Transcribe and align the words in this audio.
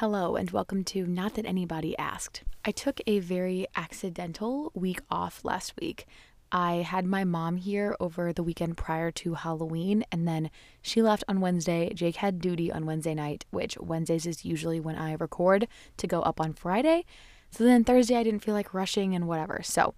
Hello, 0.00 0.36
and 0.36 0.50
welcome 0.50 0.84
to 0.84 1.06
Not 1.06 1.36
That 1.36 1.46
Anybody 1.46 1.96
Asked. 1.96 2.42
I 2.66 2.70
took 2.70 3.00
a 3.06 3.18
very 3.18 3.66
accidental 3.74 4.70
week 4.74 5.00
off 5.10 5.42
last 5.42 5.72
week. 5.80 6.04
I 6.52 6.74
had 6.86 7.06
my 7.06 7.24
mom 7.24 7.56
here 7.56 7.96
over 7.98 8.30
the 8.30 8.42
weekend 8.42 8.76
prior 8.76 9.10
to 9.12 9.32
Halloween, 9.32 10.04
and 10.12 10.28
then 10.28 10.50
she 10.82 11.00
left 11.00 11.24
on 11.28 11.40
Wednesday. 11.40 11.94
Jake 11.94 12.16
had 12.16 12.42
duty 12.42 12.70
on 12.70 12.84
Wednesday 12.84 13.14
night, 13.14 13.46
which 13.48 13.78
Wednesdays 13.78 14.26
is 14.26 14.44
usually 14.44 14.80
when 14.80 14.96
I 14.96 15.14
record 15.14 15.66
to 15.96 16.06
go 16.06 16.20
up 16.20 16.42
on 16.42 16.52
Friday. 16.52 17.06
So 17.50 17.64
then 17.64 17.82
Thursday, 17.82 18.16
I 18.16 18.22
didn't 18.22 18.44
feel 18.44 18.52
like 18.52 18.74
rushing 18.74 19.14
and 19.14 19.26
whatever. 19.26 19.62
So 19.62 19.94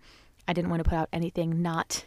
I 0.46 0.52
didn't 0.52 0.70
want 0.70 0.84
to 0.84 0.88
put 0.88 0.96
out 0.96 1.08
anything 1.12 1.60
not 1.60 2.04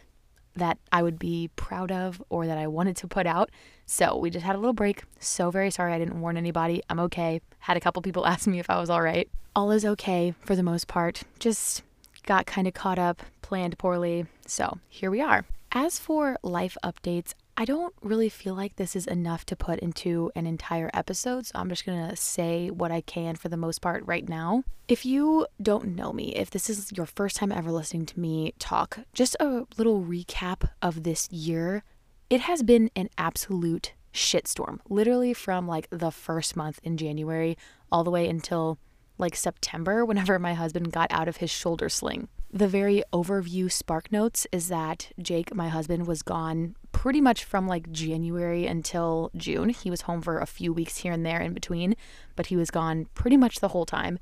that 0.56 0.78
I 0.90 1.02
would 1.02 1.18
be 1.18 1.50
proud 1.56 1.90
of 1.90 2.22
or 2.28 2.46
that 2.46 2.58
I 2.58 2.66
wanted 2.66 2.96
to 2.98 3.08
put 3.08 3.26
out. 3.26 3.50
So 3.86 4.16
we 4.16 4.30
just 4.30 4.44
had 4.44 4.54
a 4.54 4.58
little 4.58 4.72
break. 4.72 5.04
So 5.18 5.50
very 5.50 5.70
sorry 5.70 5.92
I 5.92 5.98
didn't 5.98 6.20
warn 6.20 6.36
anybody. 6.36 6.82
I'm 6.88 7.00
okay. 7.00 7.40
Had 7.60 7.76
a 7.76 7.80
couple 7.80 8.02
people 8.02 8.26
ask 8.32 8.46
me 8.46 8.58
if 8.58 8.70
I 8.70 8.80
was 8.80 8.90
all 8.90 9.02
right. 9.02 9.28
All 9.54 9.70
is 9.70 9.84
okay 9.84 10.34
for 10.44 10.56
the 10.56 10.62
most 10.62 10.88
part. 10.88 11.22
Just 11.38 11.82
got 12.24 12.46
kind 12.46 12.66
of 12.66 12.74
caught 12.74 12.98
up, 12.98 13.22
planned 13.42 13.78
poorly. 13.78 14.26
So 14.46 14.78
here 14.88 15.10
we 15.10 15.20
are. 15.20 15.44
As 15.72 15.98
for 15.98 16.36
life 16.42 16.76
updates, 16.84 17.34
I 17.56 17.66
don't 17.66 17.94
really 18.00 18.30
feel 18.30 18.54
like 18.54 18.76
this 18.76 18.96
is 18.96 19.06
enough 19.06 19.44
to 19.46 19.56
put 19.56 19.80
into 19.80 20.32
an 20.34 20.46
entire 20.46 20.90
episode, 20.94 21.46
so 21.46 21.52
I'm 21.58 21.68
just 21.68 21.84
gonna 21.84 22.16
say 22.16 22.70
what 22.70 22.90
I 22.90 23.02
can 23.02 23.36
for 23.36 23.50
the 23.50 23.58
most 23.58 23.82
part 23.82 24.02
right 24.06 24.26
now. 24.26 24.64
If 24.88 25.04
you 25.04 25.46
don't 25.60 25.94
know 25.94 26.12
me, 26.12 26.34
if 26.34 26.50
this 26.50 26.70
is 26.70 26.92
your 26.92 27.04
first 27.04 27.36
time 27.36 27.52
ever 27.52 27.70
listening 27.70 28.06
to 28.06 28.18
me 28.18 28.54
talk, 28.58 29.00
just 29.12 29.36
a 29.38 29.66
little 29.76 30.02
recap 30.02 30.70
of 30.80 31.02
this 31.02 31.30
year. 31.30 31.84
It 32.30 32.40
has 32.40 32.62
been 32.62 32.90
an 32.96 33.10
absolute 33.18 33.92
shitstorm, 34.14 34.78
literally 34.88 35.34
from 35.34 35.68
like 35.68 35.88
the 35.90 36.10
first 36.10 36.56
month 36.56 36.80
in 36.82 36.96
January 36.96 37.58
all 37.90 38.02
the 38.02 38.10
way 38.10 38.28
until 38.28 38.78
like 39.18 39.36
September, 39.36 40.04
whenever 40.06 40.38
my 40.38 40.54
husband 40.54 40.90
got 40.90 41.12
out 41.12 41.28
of 41.28 41.36
his 41.36 41.50
shoulder 41.50 41.90
sling. 41.90 42.28
The 42.54 42.68
very 42.68 43.02
overview 43.14 43.72
spark 43.72 44.12
notes 44.12 44.46
is 44.52 44.68
that 44.68 45.10
Jake, 45.18 45.54
my 45.54 45.70
husband, 45.70 46.06
was 46.06 46.20
gone 46.20 46.76
pretty 46.92 47.22
much 47.22 47.44
from 47.44 47.66
like 47.66 47.90
January 47.90 48.66
until 48.66 49.30
June. 49.34 49.70
He 49.70 49.90
was 49.90 50.02
home 50.02 50.20
for 50.20 50.38
a 50.38 50.44
few 50.44 50.70
weeks 50.70 50.98
here 50.98 51.14
and 51.14 51.24
there 51.24 51.40
in 51.40 51.54
between, 51.54 51.96
but 52.36 52.46
he 52.46 52.56
was 52.56 52.70
gone 52.70 53.06
pretty 53.14 53.38
much 53.38 53.60
the 53.60 53.68
whole 53.68 53.86
time. 53.86 54.18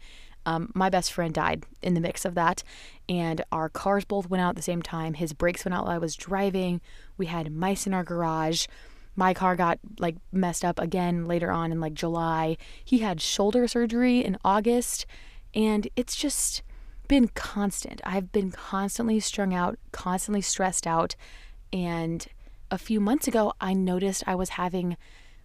Um, 0.46 0.70
my 0.76 0.88
best 0.88 1.12
friend 1.12 1.34
died 1.34 1.64
in 1.82 1.94
the 1.94 2.00
mix 2.00 2.24
of 2.24 2.36
that, 2.36 2.62
and 3.08 3.44
our 3.50 3.68
cars 3.68 4.04
both 4.04 4.30
went 4.30 4.42
out 4.42 4.50
at 4.50 4.56
the 4.56 4.62
same 4.62 4.80
time. 4.80 5.14
His 5.14 5.32
brakes 5.32 5.64
went 5.64 5.74
out 5.74 5.86
while 5.86 5.94
I 5.94 5.98
was 5.98 6.14
driving. 6.14 6.80
We 7.18 7.26
had 7.26 7.52
mice 7.52 7.84
in 7.84 7.92
our 7.92 8.04
garage. 8.04 8.66
My 9.16 9.34
car 9.34 9.56
got 9.56 9.80
like 9.98 10.16
messed 10.30 10.64
up 10.64 10.78
again 10.78 11.26
later 11.26 11.50
on 11.50 11.72
in 11.72 11.80
like 11.80 11.94
July. 11.94 12.56
He 12.84 12.98
had 12.98 13.20
shoulder 13.20 13.66
surgery 13.66 14.20
in 14.20 14.38
August, 14.44 15.04
and 15.52 15.88
it's 15.96 16.14
just 16.14 16.62
been 17.10 17.26
constant. 17.26 18.00
I've 18.04 18.30
been 18.30 18.52
constantly 18.52 19.18
strung 19.18 19.52
out, 19.52 19.80
constantly 19.90 20.40
stressed 20.40 20.86
out, 20.86 21.16
and 21.72 22.24
a 22.70 22.78
few 22.78 23.00
months 23.00 23.26
ago, 23.26 23.52
I 23.60 23.72
noticed 23.74 24.22
I 24.28 24.36
was 24.36 24.50
having 24.50 24.96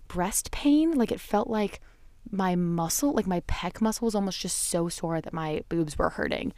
breast 0.07 0.52
pain. 0.52 0.91
Like 0.91 1.11
it 1.11 1.19
felt 1.19 1.49
like 1.49 1.81
my 2.30 2.55
muscle, 2.55 3.13
like 3.13 3.25
my 3.25 3.39
pec 3.41 3.81
muscle, 3.81 4.05
was 4.05 4.13
almost 4.13 4.39
just 4.39 4.69
so 4.69 4.89
sore 4.89 5.22
that 5.22 5.33
my 5.33 5.63
boobs 5.67 5.97
were 5.97 6.09
hurting. 6.09 6.53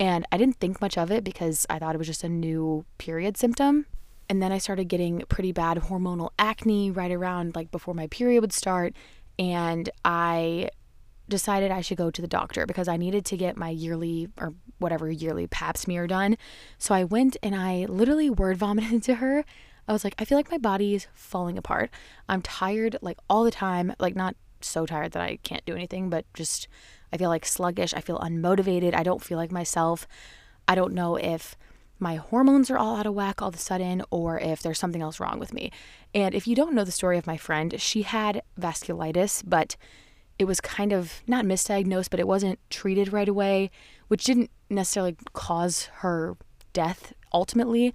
And 0.00 0.26
I 0.32 0.38
didn't 0.38 0.56
think 0.56 0.80
much 0.80 0.96
of 0.96 1.10
it 1.10 1.22
because 1.22 1.66
I 1.68 1.78
thought 1.78 1.94
it 1.94 1.98
was 1.98 2.06
just 2.06 2.24
a 2.24 2.28
new 2.30 2.86
period 2.96 3.36
symptom. 3.36 3.84
And 4.30 4.42
then 4.42 4.52
I 4.52 4.58
started 4.58 4.84
getting 4.84 5.22
pretty 5.28 5.52
bad 5.52 5.76
hormonal 5.76 6.30
acne 6.38 6.90
right 6.90 7.12
around 7.12 7.54
like 7.54 7.70
before 7.70 7.92
my 7.92 8.06
period 8.06 8.40
would 8.40 8.54
start. 8.54 8.94
And 9.38 9.90
I 10.02 10.70
decided 11.28 11.70
I 11.70 11.80
should 11.80 11.98
go 11.98 12.10
to 12.10 12.22
the 12.22 12.28
doctor 12.28 12.66
because 12.66 12.88
I 12.88 12.96
needed 12.96 13.24
to 13.26 13.36
get 13.36 13.56
my 13.56 13.70
yearly 13.70 14.28
or 14.38 14.54
whatever 14.78 15.10
yearly 15.10 15.46
pap 15.46 15.76
smear 15.76 16.06
done. 16.06 16.36
So 16.78 16.94
I 16.94 17.04
went 17.04 17.36
and 17.42 17.54
I 17.54 17.86
literally 17.88 18.30
word 18.30 18.56
vomited 18.58 19.02
to 19.04 19.16
her. 19.16 19.44
I 19.88 19.92
was 19.92 20.04
like, 20.04 20.14
I 20.18 20.24
feel 20.24 20.38
like 20.38 20.50
my 20.50 20.58
body 20.58 20.94
is 20.94 21.06
falling 21.14 21.56
apart. 21.56 21.90
I'm 22.28 22.42
tired 22.42 22.96
like 23.02 23.18
all 23.30 23.44
the 23.44 23.50
time, 23.50 23.94
like 23.98 24.16
not 24.16 24.36
so 24.60 24.86
tired 24.86 25.12
that 25.12 25.22
I 25.22 25.36
can't 25.42 25.64
do 25.64 25.74
anything, 25.74 26.10
but 26.10 26.24
just 26.34 26.66
I 27.12 27.16
feel 27.16 27.28
like 27.28 27.46
sluggish. 27.46 27.94
I 27.94 28.00
feel 28.00 28.18
unmotivated. 28.18 28.94
I 28.94 29.02
don't 29.02 29.22
feel 29.22 29.38
like 29.38 29.52
myself. 29.52 30.06
I 30.66 30.74
don't 30.74 30.94
know 30.94 31.16
if 31.16 31.56
my 31.98 32.16
hormones 32.16 32.70
are 32.70 32.78
all 32.78 32.96
out 32.96 33.06
of 33.06 33.14
whack 33.14 33.40
all 33.40 33.48
of 33.48 33.54
a 33.54 33.58
sudden 33.58 34.02
or 34.10 34.38
if 34.38 34.60
there's 34.60 34.78
something 34.78 35.00
else 35.00 35.20
wrong 35.20 35.38
with 35.38 35.52
me. 35.52 35.70
And 36.14 36.34
if 36.34 36.46
you 36.46 36.54
don't 36.54 36.74
know 36.74 36.84
the 36.84 36.92
story 36.92 37.16
of 37.16 37.26
my 37.26 37.36
friend, 37.36 37.80
she 37.80 38.02
had 38.02 38.42
vasculitis, 38.60 39.42
but 39.46 39.76
it 40.38 40.44
was 40.44 40.60
kind 40.60 40.92
of 40.92 41.22
not 41.26 41.44
misdiagnosed, 41.44 42.10
but 42.10 42.20
it 42.20 42.28
wasn't 42.28 42.58
treated 42.70 43.12
right 43.12 43.28
away, 43.28 43.70
which 44.08 44.24
didn't 44.24 44.50
necessarily 44.68 45.16
cause 45.32 45.86
her 45.96 46.36
death 46.72 47.12
ultimately, 47.32 47.94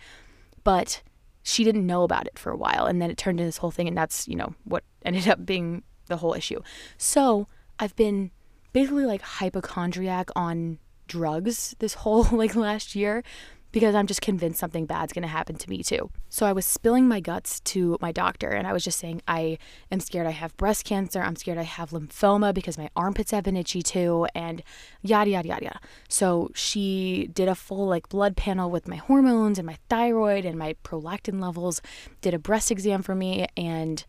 but 0.63 1.01
she 1.43 1.63
didn't 1.63 1.85
know 1.85 2.03
about 2.03 2.27
it 2.27 2.37
for 2.37 2.51
a 2.51 2.57
while 2.57 2.85
and 2.85 3.01
then 3.01 3.09
it 3.09 3.17
turned 3.17 3.39
into 3.39 3.47
this 3.47 3.57
whole 3.57 3.71
thing 3.71 3.87
and 3.87 3.97
that's 3.97 4.27
you 4.27 4.35
know 4.35 4.53
what 4.63 4.83
ended 5.03 5.27
up 5.27 5.43
being 5.45 5.83
the 6.07 6.17
whole 6.17 6.33
issue. 6.33 6.61
So 6.97 7.47
i've 7.79 7.95
been 7.95 8.31
basically 8.73 9.05
like 9.05 9.21
hypochondriac 9.21 10.29
on 10.35 10.77
drugs 11.07 11.75
this 11.79 11.95
whole 11.95 12.23
like 12.31 12.55
last 12.55 12.95
year 12.95 13.23
because 13.71 13.95
I'm 13.95 14.07
just 14.07 14.21
convinced 14.21 14.59
something 14.59 14.85
bad's 14.85 15.13
going 15.13 15.21
to 15.23 15.29
happen 15.29 15.55
to 15.55 15.69
me 15.69 15.83
too. 15.83 16.09
So 16.29 16.45
I 16.45 16.51
was 16.51 16.65
spilling 16.65 17.07
my 17.07 17.19
guts 17.19 17.59
to 17.61 17.97
my 18.01 18.11
doctor 18.11 18.49
and 18.49 18.67
I 18.67 18.73
was 18.73 18.83
just 18.83 18.99
saying, 18.99 19.21
I 19.27 19.57
am 19.91 19.99
scared 19.99 20.27
I 20.27 20.31
have 20.31 20.55
breast 20.57 20.85
cancer. 20.85 21.21
I'm 21.21 21.35
scared 21.35 21.57
I 21.57 21.63
have 21.63 21.91
lymphoma 21.91 22.53
because 22.53 22.77
my 22.77 22.89
armpits 22.95 23.31
have 23.31 23.45
been 23.45 23.55
itchy 23.55 23.81
too, 23.81 24.27
and 24.35 24.61
yada, 25.01 25.29
yada, 25.29 25.47
yada, 25.47 25.63
yada. 25.65 25.79
So 26.09 26.51
she 26.53 27.29
did 27.33 27.47
a 27.47 27.55
full 27.55 27.87
like 27.87 28.09
blood 28.09 28.35
panel 28.35 28.69
with 28.69 28.87
my 28.87 28.97
hormones 28.97 29.57
and 29.57 29.65
my 29.65 29.77
thyroid 29.89 30.45
and 30.45 30.57
my 30.57 30.75
prolactin 30.83 31.41
levels, 31.41 31.81
did 32.19 32.33
a 32.33 32.39
breast 32.39 32.71
exam 32.71 33.01
for 33.01 33.15
me, 33.15 33.47
and 33.55 34.05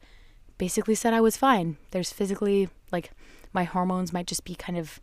basically 0.59 0.95
said 0.95 1.15
I 1.15 1.21
was 1.21 1.37
fine. 1.37 1.77
There's 1.93 2.13
physically 2.13 2.69
like 2.91 3.13
my 3.53 3.65
hormones 3.65 4.13
might 4.13 4.27
just 4.27 4.45
be 4.45 4.55
kind 4.55 4.79
of 4.79 5.01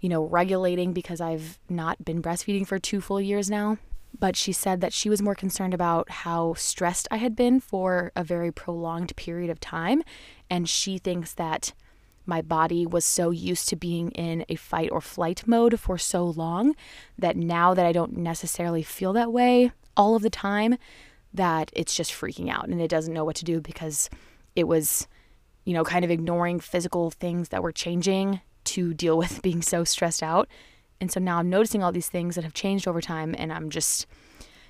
you 0.00 0.08
know, 0.08 0.24
regulating 0.24 0.94
because 0.94 1.20
I've 1.20 1.58
not 1.68 2.02
been 2.02 2.22
breastfeeding 2.22 2.66
for 2.66 2.78
two 2.78 3.02
full 3.02 3.20
years 3.20 3.50
now 3.50 3.76
but 4.18 4.36
she 4.36 4.52
said 4.52 4.80
that 4.80 4.92
she 4.92 5.08
was 5.08 5.22
more 5.22 5.34
concerned 5.34 5.74
about 5.74 6.10
how 6.10 6.54
stressed 6.54 7.08
I 7.10 7.16
had 7.16 7.36
been 7.36 7.60
for 7.60 8.12
a 8.16 8.24
very 8.24 8.50
prolonged 8.50 9.14
period 9.16 9.50
of 9.50 9.60
time. 9.60 10.02
And 10.48 10.68
she 10.68 10.98
thinks 10.98 11.34
that 11.34 11.72
my 12.26 12.42
body 12.42 12.86
was 12.86 13.04
so 13.04 13.30
used 13.30 13.68
to 13.68 13.76
being 13.76 14.10
in 14.12 14.44
a 14.48 14.54
fight 14.54 14.90
or 14.92 15.00
flight 15.00 15.46
mode 15.46 15.80
for 15.80 15.98
so 15.98 16.24
long 16.24 16.74
that 17.18 17.36
now 17.36 17.74
that 17.74 17.86
I 17.86 17.92
don't 17.92 18.16
necessarily 18.18 18.82
feel 18.82 19.12
that 19.14 19.32
way 19.32 19.72
all 19.96 20.14
of 20.14 20.22
the 20.22 20.30
time, 20.30 20.76
that 21.32 21.70
it's 21.74 21.94
just 21.94 22.12
freaking 22.12 22.50
out 22.50 22.68
and 22.68 22.80
it 22.80 22.88
doesn't 22.88 23.14
know 23.14 23.24
what 23.24 23.36
to 23.36 23.44
do 23.44 23.60
because 23.60 24.10
it 24.56 24.64
was, 24.64 25.06
you 25.64 25.72
know, 25.72 25.84
kind 25.84 26.04
of 26.04 26.10
ignoring 26.10 26.60
physical 26.60 27.10
things 27.10 27.50
that 27.50 27.62
were 27.62 27.72
changing 27.72 28.40
to 28.64 28.94
deal 28.94 29.16
with 29.22 29.42
being 29.42 29.62
so 29.62 29.84
stressed 29.84 30.22
out. 30.22 30.48
And 31.00 31.10
so 31.10 31.20
now 31.20 31.38
I'm 31.38 31.48
noticing 31.48 31.82
all 31.82 31.92
these 31.92 32.08
things 32.08 32.34
that 32.34 32.44
have 32.44 32.54
changed 32.54 32.86
over 32.86 33.00
time 33.00 33.34
and 33.38 33.52
I'm 33.52 33.70
just 33.70 34.06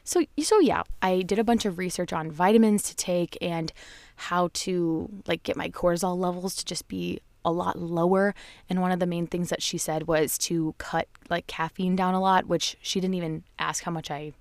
so 0.05 0.25
so 0.41 0.61
yeah, 0.61 0.83
I 1.03 1.23
did 1.23 1.39
a 1.39 1.45
bunch 1.45 1.65
of 1.65 1.79
research 1.79 2.13
on 2.13 2.31
vitamins 2.31 2.85
to 2.85 2.97
take 2.97 3.37
and 3.41 3.73
how 4.17 4.51
to 4.55 5.09
like 5.27 5.43
get 5.43 5.57
my 5.57 5.69
cortisol 5.69 6.17
levels 6.17 6.55
to 6.57 6.65
just 6.65 6.89
be 6.89 7.21
a 7.45 7.51
lot 7.51 7.79
lower 7.79 8.35
and 8.69 8.83
one 8.83 8.93
of 8.93 9.01
the 9.01 9.07
main 9.07 9.27
things 9.27 9.49
that 9.49 9.63
she 9.63 9.79
said 9.79 10.07
was 10.07 10.37
to 10.37 10.75
cut 10.79 11.09
like 11.31 11.47
caffeine 11.47 11.97
down 11.97 12.15
a 12.15 12.21
lot, 12.21 12.47
which 12.47 12.77
she 12.83 13.01
didn't 13.01 13.15
even 13.15 13.45
ask 13.59 13.85
how 13.85 13.91
much 13.91 14.11
I 14.11 14.33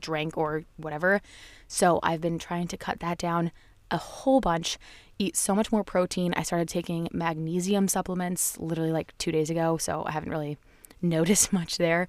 drank 0.00 0.36
or 0.36 0.64
whatever. 0.76 1.20
So 1.68 2.00
I've 2.02 2.20
been 2.20 2.38
trying 2.38 2.68
to 2.68 2.76
cut 2.76 3.00
that 3.00 3.18
down 3.18 3.50
a 3.90 3.96
whole 3.96 4.40
bunch, 4.40 4.78
eat 5.18 5.36
so 5.36 5.54
much 5.54 5.70
more 5.70 5.84
protein. 5.84 6.34
I 6.36 6.42
started 6.42 6.68
taking 6.68 7.08
magnesium 7.12 7.88
supplements 7.88 8.58
literally 8.58 8.92
like 8.92 9.16
2 9.18 9.30
days 9.32 9.50
ago, 9.50 9.76
so 9.76 10.04
I 10.06 10.12
haven't 10.12 10.30
really 10.30 10.58
notice 11.02 11.52
much 11.52 11.78
there. 11.78 12.06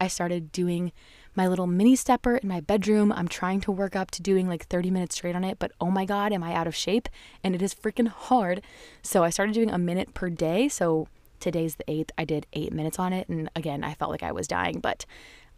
I 0.00 0.08
started 0.08 0.52
doing 0.52 0.92
my 1.34 1.48
little 1.48 1.66
mini 1.66 1.96
stepper 1.96 2.36
in 2.36 2.48
my 2.48 2.60
bedroom. 2.60 3.12
I'm 3.12 3.28
trying 3.28 3.60
to 3.62 3.72
work 3.72 3.96
up 3.96 4.10
to 4.12 4.22
doing 4.22 4.48
like 4.48 4.66
30 4.66 4.90
minutes 4.90 5.16
straight 5.16 5.34
on 5.34 5.44
it, 5.44 5.58
but 5.58 5.72
oh 5.80 5.90
my 5.90 6.04
God, 6.04 6.32
am 6.32 6.44
I 6.44 6.54
out 6.54 6.66
of 6.66 6.76
shape? 6.76 7.08
And 7.42 7.54
it 7.54 7.62
is 7.62 7.74
freaking 7.74 8.08
hard. 8.08 8.62
So 9.02 9.24
I 9.24 9.30
started 9.30 9.54
doing 9.54 9.70
a 9.70 9.78
minute 9.78 10.14
per 10.14 10.30
day. 10.30 10.68
So 10.68 11.08
today's 11.40 11.76
the 11.76 11.84
8th. 11.84 12.10
I 12.16 12.24
did 12.24 12.46
eight 12.52 12.72
minutes 12.72 12.98
on 12.98 13.12
it. 13.12 13.28
And 13.28 13.50
again, 13.56 13.82
I 13.82 13.94
felt 13.94 14.10
like 14.10 14.22
I 14.22 14.32
was 14.32 14.46
dying, 14.46 14.78
but 14.80 15.04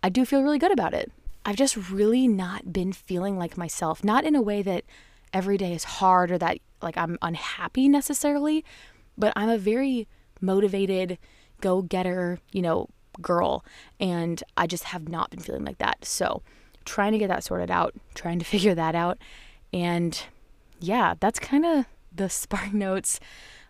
I 0.03 0.09
do 0.09 0.25
feel 0.25 0.43
really 0.43 0.59
good 0.59 0.73
about 0.73 0.95
it. 0.95 1.13
I've 1.45 1.57
just 1.57 1.77
really 1.91 2.27
not 2.27 2.73
been 2.73 2.93
feeling 2.93 3.39
like 3.39 3.57
myself, 3.57 4.03
not 4.03 4.25
in 4.25 4.35
a 4.35 4.43
way 4.43 4.63
that 4.63 4.85
every 5.33 5.57
day 5.57 5.73
is 5.73 5.85
hard 5.85 6.31
or 6.31 6.39
that 6.39 6.59
like 6.83 6.97
I'm 6.97 7.19
unhappy 7.23 7.89
necessarily, 7.89 8.65
but 9.17 9.33
I'm 9.37 9.49
a 9.49 9.59
very 9.59 10.09
motivated, 10.41 11.19
go 11.61 11.83
getter, 11.83 12.39
you 12.53 12.63
know, 12.63 12.89
girl. 13.21 13.65
And 14.01 14.43
I 14.57 14.67
just 14.67 14.85
have 14.85 15.09
not 15.09 15.31
been 15.31 15.41
feeling 15.41 15.65
like 15.65 15.79
that. 15.79 16.05
So, 16.05 16.43
trying 16.85 17.13
to 17.13 17.19
get 17.19 17.29
that 17.29 17.45
sorted 17.45 17.71
out, 17.71 17.95
trying 18.15 18.39
to 18.39 18.45
figure 18.55 18.75
that 18.75 18.95
out. 18.95 19.19
And 19.73 20.21
yeah, 20.81 21.15
that's 21.19 21.39
kind 21.39 21.65
of 21.65 21.87
the 22.15 22.29
Spark 22.31 22.73
Notes 22.73 23.21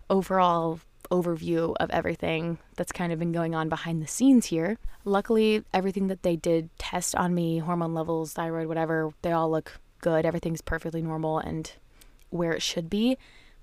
overall 0.08 0.80
overview 1.10 1.74
of 1.78 1.90
everything 1.90 2.58
that's 2.76 2.92
kind 2.92 3.12
of 3.12 3.18
been 3.18 3.32
going 3.32 3.54
on 3.54 3.68
behind 3.68 4.02
the 4.02 4.06
scenes 4.06 4.46
here. 4.46 4.76
Luckily, 5.04 5.62
everything 5.72 6.08
that 6.08 6.22
they 6.22 6.36
did 6.36 6.68
test 6.78 7.14
on 7.14 7.34
me, 7.34 7.58
hormone 7.58 7.94
levels, 7.94 8.32
thyroid, 8.32 8.66
whatever, 8.66 9.12
they 9.22 9.30
all 9.32 9.50
look 9.50 9.78
good. 10.00 10.26
Everything's 10.26 10.60
perfectly 10.60 11.02
normal 11.02 11.38
and 11.38 11.72
where 12.30 12.52
it 12.52 12.62
should 12.62 12.90
be. 12.90 13.16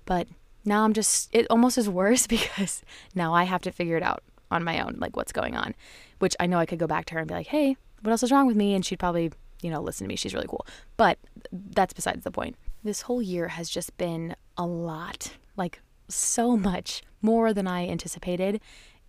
But 0.06 0.26
now 0.64 0.84
I'm 0.84 0.92
just, 0.92 1.34
it 1.34 1.46
almost 1.50 1.78
is 1.78 1.88
worse 1.88 2.26
because 2.36 2.82
now 3.14 3.34
I 3.34 3.44
have 3.44 3.62
to 3.62 3.72
figure 3.72 3.96
it 3.96 4.02
out 4.02 4.22
on 4.50 4.64
my 4.64 4.80
own, 4.80 4.96
like 4.98 5.16
what's 5.16 5.32
going 5.32 5.56
on, 5.56 5.74
which 6.18 6.36
I 6.38 6.46
know 6.46 6.58
I 6.58 6.66
could 6.66 6.78
go 6.78 6.86
back 6.86 7.06
to 7.06 7.14
her 7.14 7.20
and 7.20 7.28
be 7.28 7.34
like, 7.34 7.48
hey, 7.48 7.76
what 8.02 8.10
else 8.10 8.22
is 8.22 8.30
wrong 8.30 8.46
with 8.46 8.56
me? 8.56 8.74
And 8.74 8.84
she'd 8.84 8.98
probably, 8.98 9.32
you 9.62 9.70
know, 9.70 9.80
listen 9.80 10.04
to 10.04 10.08
me. 10.08 10.16
She's 10.16 10.34
really 10.34 10.46
cool. 10.46 10.66
But 10.96 11.18
that's 11.52 11.94
besides 11.94 12.24
the 12.24 12.30
point. 12.30 12.56
This 12.82 13.02
whole 13.02 13.22
year 13.22 13.48
has 13.48 13.70
just 13.70 13.96
been 13.96 14.36
a 14.56 14.66
lot, 14.66 15.32
like 15.56 15.80
so 16.08 16.56
much 16.56 17.02
more 17.22 17.52
than 17.52 17.66
I 17.66 17.88
anticipated. 17.88 18.60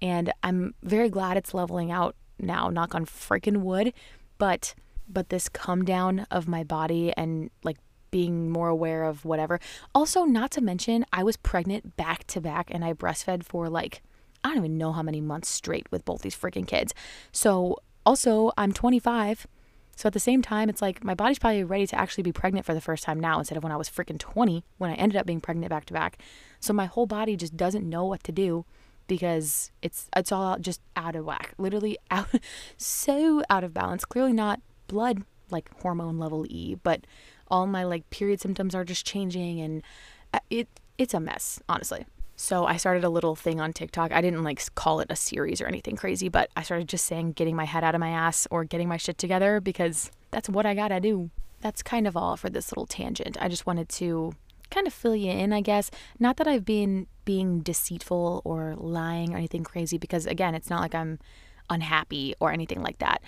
And 0.01 0.31
I'm 0.43 0.73
very 0.81 1.09
glad 1.09 1.37
it's 1.37 1.53
leveling 1.53 1.91
out 1.91 2.15
now, 2.39 2.69
knock 2.69 2.95
on 2.95 3.05
freaking 3.05 3.57
wood. 3.57 3.93
But 4.37 4.75
but 5.07 5.29
this 5.29 5.49
come 5.49 5.85
down 5.85 6.25
of 6.31 6.47
my 6.47 6.63
body 6.63 7.13
and 7.15 7.51
like 7.63 7.77
being 8.15 8.49
more 8.49 8.69
aware 8.69 9.03
of 9.03 9.25
whatever. 9.25 9.59
Also, 9.93 10.23
not 10.23 10.49
to 10.49 10.61
mention, 10.61 11.05
I 11.11 11.21
was 11.21 11.35
pregnant 11.35 11.97
back 11.97 12.25
to 12.27 12.39
back 12.39 12.69
and 12.71 12.85
I 12.85 12.93
breastfed 12.93 13.43
for 13.43 13.67
like 13.67 14.01
I 14.41 14.47
don't 14.47 14.59
even 14.59 14.77
know 14.77 14.93
how 14.93 15.03
many 15.03 15.19
months 15.19 15.49
straight 15.49 15.85
with 15.91 16.05
both 16.05 16.21
these 16.21 16.33
freaking 16.33 16.65
kids. 16.65 16.93
So, 17.33 17.79
also, 18.05 18.53
I'm 18.57 18.71
25. 18.71 19.47
So, 19.97 20.07
at 20.07 20.13
the 20.13 20.19
same 20.21 20.41
time, 20.41 20.69
it's 20.69 20.81
like 20.81 21.03
my 21.03 21.13
body's 21.13 21.39
probably 21.39 21.65
ready 21.65 21.85
to 21.87 21.99
actually 21.99 22.23
be 22.23 22.31
pregnant 22.31 22.65
for 22.65 22.73
the 22.73 22.79
first 22.79 23.03
time 23.03 23.19
now 23.19 23.37
instead 23.37 23.57
of 23.57 23.63
when 23.63 23.73
I 23.73 23.75
was 23.75 23.89
freaking 23.89 24.17
20 24.17 24.63
when 24.77 24.89
I 24.89 24.93
ended 24.93 25.17
up 25.17 25.25
being 25.25 25.41
pregnant 25.41 25.69
back 25.69 25.83
to 25.87 25.93
back. 25.93 26.17
So, 26.61 26.71
my 26.71 26.85
whole 26.85 27.07
body 27.07 27.35
just 27.35 27.57
doesn't 27.57 27.83
know 27.83 28.05
what 28.05 28.23
to 28.23 28.31
do 28.31 28.63
because 29.07 29.73
it's 29.81 30.09
it's 30.15 30.31
all 30.31 30.57
just 30.57 30.79
out 30.95 31.17
of 31.17 31.25
whack. 31.25 31.53
Literally 31.57 31.97
out 32.11 32.29
so 32.77 33.43
out 33.49 33.65
of 33.65 33.73
balance. 33.73 34.05
Clearly 34.05 34.31
not 34.31 34.61
blood 34.87 35.23
like 35.51 35.69
hormone 35.81 36.17
level 36.17 36.45
E, 36.47 36.75
but 36.75 37.05
all 37.49 37.67
my 37.67 37.83
like 37.83 38.09
period 38.09 38.41
symptoms 38.41 38.75
are 38.75 38.83
just 38.83 39.05
changing 39.05 39.61
and 39.61 39.83
uh, 40.33 40.39
it 40.49 40.67
it's 40.97 41.13
a 41.13 41.19
mess, 41.19 41.61
honestly. 41.67 42.05
So 42.37 42.65
I 42.65 42.77
started 42.77 43.03
a 43.03 43.09
little 43.09 43.35
thing 43.35 43.61
on 43.61 43.71
TikTok. 43.71 44.11
I 44.11 44.21
didn't 44.21 44.43
like 44.43 44.73
call 44.75 44.99
it 44.99 45.07
a 45.09 45.15
series 45.15 45.61
or 45.61 45.67
anything 45.67 45.95
crazy, 45.95 46.27
but 46.27 46.49
I 46.55 46.63
started 46.63 46.89
just 46.89 47.05
saying 47.05 47.33
getting 47.33 47.55
my 47.55 47.63
head 47.65 47.83
out 47.83 47.95
of 47.95 47.99
my 47.99 48.09
ass 48.09 48.47
or 48.51 48.65
getting 48.65 48.89
my 48.89 48.97
shit 48.97 49.17
together 49.17 49.61
because 49.61 50.11
that's 50.31 50.49
what 50.49 50.65
I 50.65 50.73
gotta 50.73 50.99
do. 50.99 51.29
That's 51.61 51.81
kind 51.81 52.07
of 52.07 52.17
all 52.17 52.35
for 52.35 52.49
this 52.49 52.71
little 52.71 52.85
tangent. 52.85 53.37
I 53.39 53.47
just 53.47 53.65
wanted 53.65 53.89
to 53.89 54.33
kind 54.69 54.87
of 54.87 54.93
fill 54.93 55.15
you 55.15 55.31
in, 55.31 55.53
I 55.53 55.61
guess. 55.61 55.89
Not 56.19 56.37
that 56.37 56.47
I've 56.47 56.65
been 56.65 57.07
being 57.23 57.61
deceitful 57.61 58.41
or 58.43 58.75
lying 58.77 59.33
or 59.33 59.37
anything 59.37 59.63
crazy 59.63 59.97
because 59.97 60.25
again, 60.25 60.55
it's 60.55 60.69
not 60.69 60.81
like 60.81 60.93
I'm 60.93 61.19
unhappy 61.69 62.35
or 62.39 62.51
anything 62.51 62.81
like 62.81 62.99
that. 62.99 63.21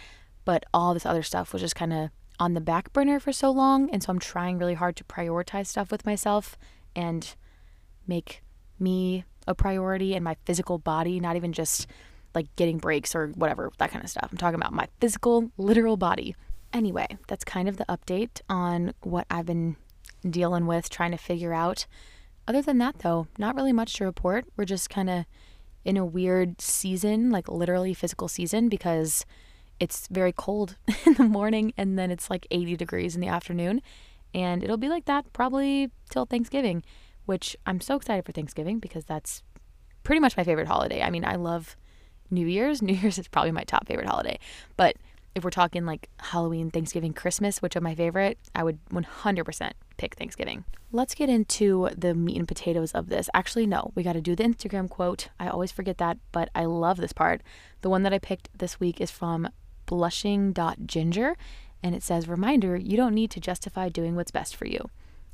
But 0.45 0.65
all 0.73 0.93
this 0.93 1.05
other 1.05 1.23
stuff 1.23 1.53
was 1.53 1.61
just 1.61 1.75
kind 1.75 1.93
of 1.93 2.09
on 2.39 2.53
the 2.53 2.61
back 2.61 2.93
burner 2.93 3.19
for 3.19 3.31
so 3.31 3.49
long, 3.51 3.89
and 3.89 4.03
so 4.03 4.11
I'm 4.11 4.19
trying 4.19 4.57
really 4.57 4.75
hard 4.75 4.95
to 4.97 5.03
prioritize 5.03 5.67
stuff 5.67 5.91
with 5.91 6.05
myself 6.05 6.57
and 6.95 7.35
make 8.07 8.41
me 8.79 9.25
a 9.47 9.55
priority 9.55 10.13
and 10.13 10.23
my 10.23 10.35
physical 10.45 10.77
body, 10.77 11.19
not 11.19 11.35
even 11.35 11.53
just 11.53 11.87
like 12.35 12.53
getting 12.55 12.77
breaks 12.77 13.15
or 13.15 13.29
whatever, 13.29 13.71
that 13.77 13.91
kind 13.91 14.03
of 14.03 14.09
stuff. 14.09 14.29
I'm 14.31 14.37
talking 14.37 14.59
about 14.59 14.73
my 14.73 14.87
physical, 14.99 15.51
literal 15.57 15.97
body. 15.97 16.35
Anyway, 16.73 17.17
that's 17.27 17.43
kind 17.43 17.67
of 17.67 17.77
the 17.77 17.85
update 17.85 18.41
on 18.49 18.93
what 19.01 19.25
I've 19.31 19.45
been 19.45 19.77
dealing 20.29 20.67
with, 20.67 20.89
trying 20.89 21.11
to 21.11 21.17
figure 21.17 21.53
out. 21.53 21.87
Other 22.47 22.61
than 22.61 22.77
that, 22.77 22.99
though, 22.99 23.27
not 23.37 23.55
really 23.55 23.73
much 23.73 23.93
to 23.95 24.05
report. 24.05 24.45
We're 24.55 24.65
just 24.65 24.89
kind 24.89 25.09
of 25.09 25.25
in 25.85 25.97
a 25.97 26.05
weird 26.05 26.61
season, 26.61 27.31
like 27.31 27.47
literally 27.47 27.93
physical 27.93 28.27
season, 28.27 28.67
because 28.69 29.25
it's 29.79 30.07
very 30.07 30.31
cold 30.31 30.75
in 31.05 31.13
the 31.13 31.23
morning 31.23 31.73
and 31.77 31.97
then 31.97 32.11
it's 32.11 32.29
like 32.29 32.47
80 32.51 32.75
degrees 32.77 33.15
in 33.15 33.21
the 33.21 33.27
afternoon. 33.27 33.81
And 34.33 34.63
it'll 34.63 34.77
be 34.77 34.89
like 34.89 35.05
that 35.05 35.31
probably 35.33 35.89
till 36.09 36.25
Thanksgiving 36.25 36.83
which 37.27 37.55
I'm 37.65 37.79
so 37.81 37.95
excited 37.97 38.25
for 38.25 38.31
Thanksgiving 38.31 38.79
because 38.79 39.05
that's 39.05 39.43
pretty 40.03 40.19
much 40.19 40.35
my 40.35 40.43
favorite 40.43 40.67
holiday. 40.67 41.03
I 41.03 41.11
mean, 41.11 41.25
I 41.25 41.35
love 41.35 41.75
New 42.31 42.47
Year's. 42.47 42.81
New 42.81 42.95
Year's 42.95 43.19
is 43.19 43.27
probably 43.27 43.51
my 43.51 43.63
top 43.63 43.85
favorite 43.85 44.07
holiday. 44.07 44.39
But 44.77 44.95
if 45.35 45.43
we're 45.43 45.51
talking 45.51 45.85
like 45.85 46.09
Halloween, 46.19 46.71
Thanksgiving, 46.71 47.13
Christmas, 47.13 47.61
which 47.61 47.75
are 47.75 47.81
my 47.81 47.93
favorite, 47.93 48.39
I 48.55 48.63
would 48.63 48.83
100% 48.87 49.71
pick 49.97 50.15
Thanksgiving. 50.15 50.63
Let's 50.91 51.13
get 51.13 51.29
into 51.29 51.89
the 51.95 52.15
meat 52.15 52.37
and 52.37 52.47
potatoes 52.47 52.93
of 52.93 53.09
this. 53.09 53.29
Actually, 53.33 53.67
no, 53.67 53.91
we 53.93 54.03
got 54.03 54.13
to 54.13 54.21
do 54.21 54.35
the 54.35 54.43
Instagram 54.43 54.89
quote. 54.89 55.27
I 55.39 55.49
always 55.49 55.71
forget 55.71 55.97
that, 55.97 56.17
but 56.31 56.49
I 56.55 56.63
love 56.63 56.97
this 56.97 57.13
part. 57.13 57.41
The 57.81 57.89
one 57.89 58.03
that 58.03 58.13
I 58.13 58.19
picked 58.19 58.49
this 58.57 58.79
week 58.79 59.01
is 59.01 59.11
from 59.11 59.49
blushing.ginger, 59.87 61.35
and 61.81 61.95
it 61.95 62.03
says, 62.03 62.27
Reminder, 62.27 62.77
you 62.77 62.95
don't 62.95 63.15
need 63.15 63.31
to 63.31 63.39
justify 63.39 63.89
doing 63.89 64.15
what's 64.15 64.31
best 64.31 64.55
for 64.55 64.67
you. 64.67 64.89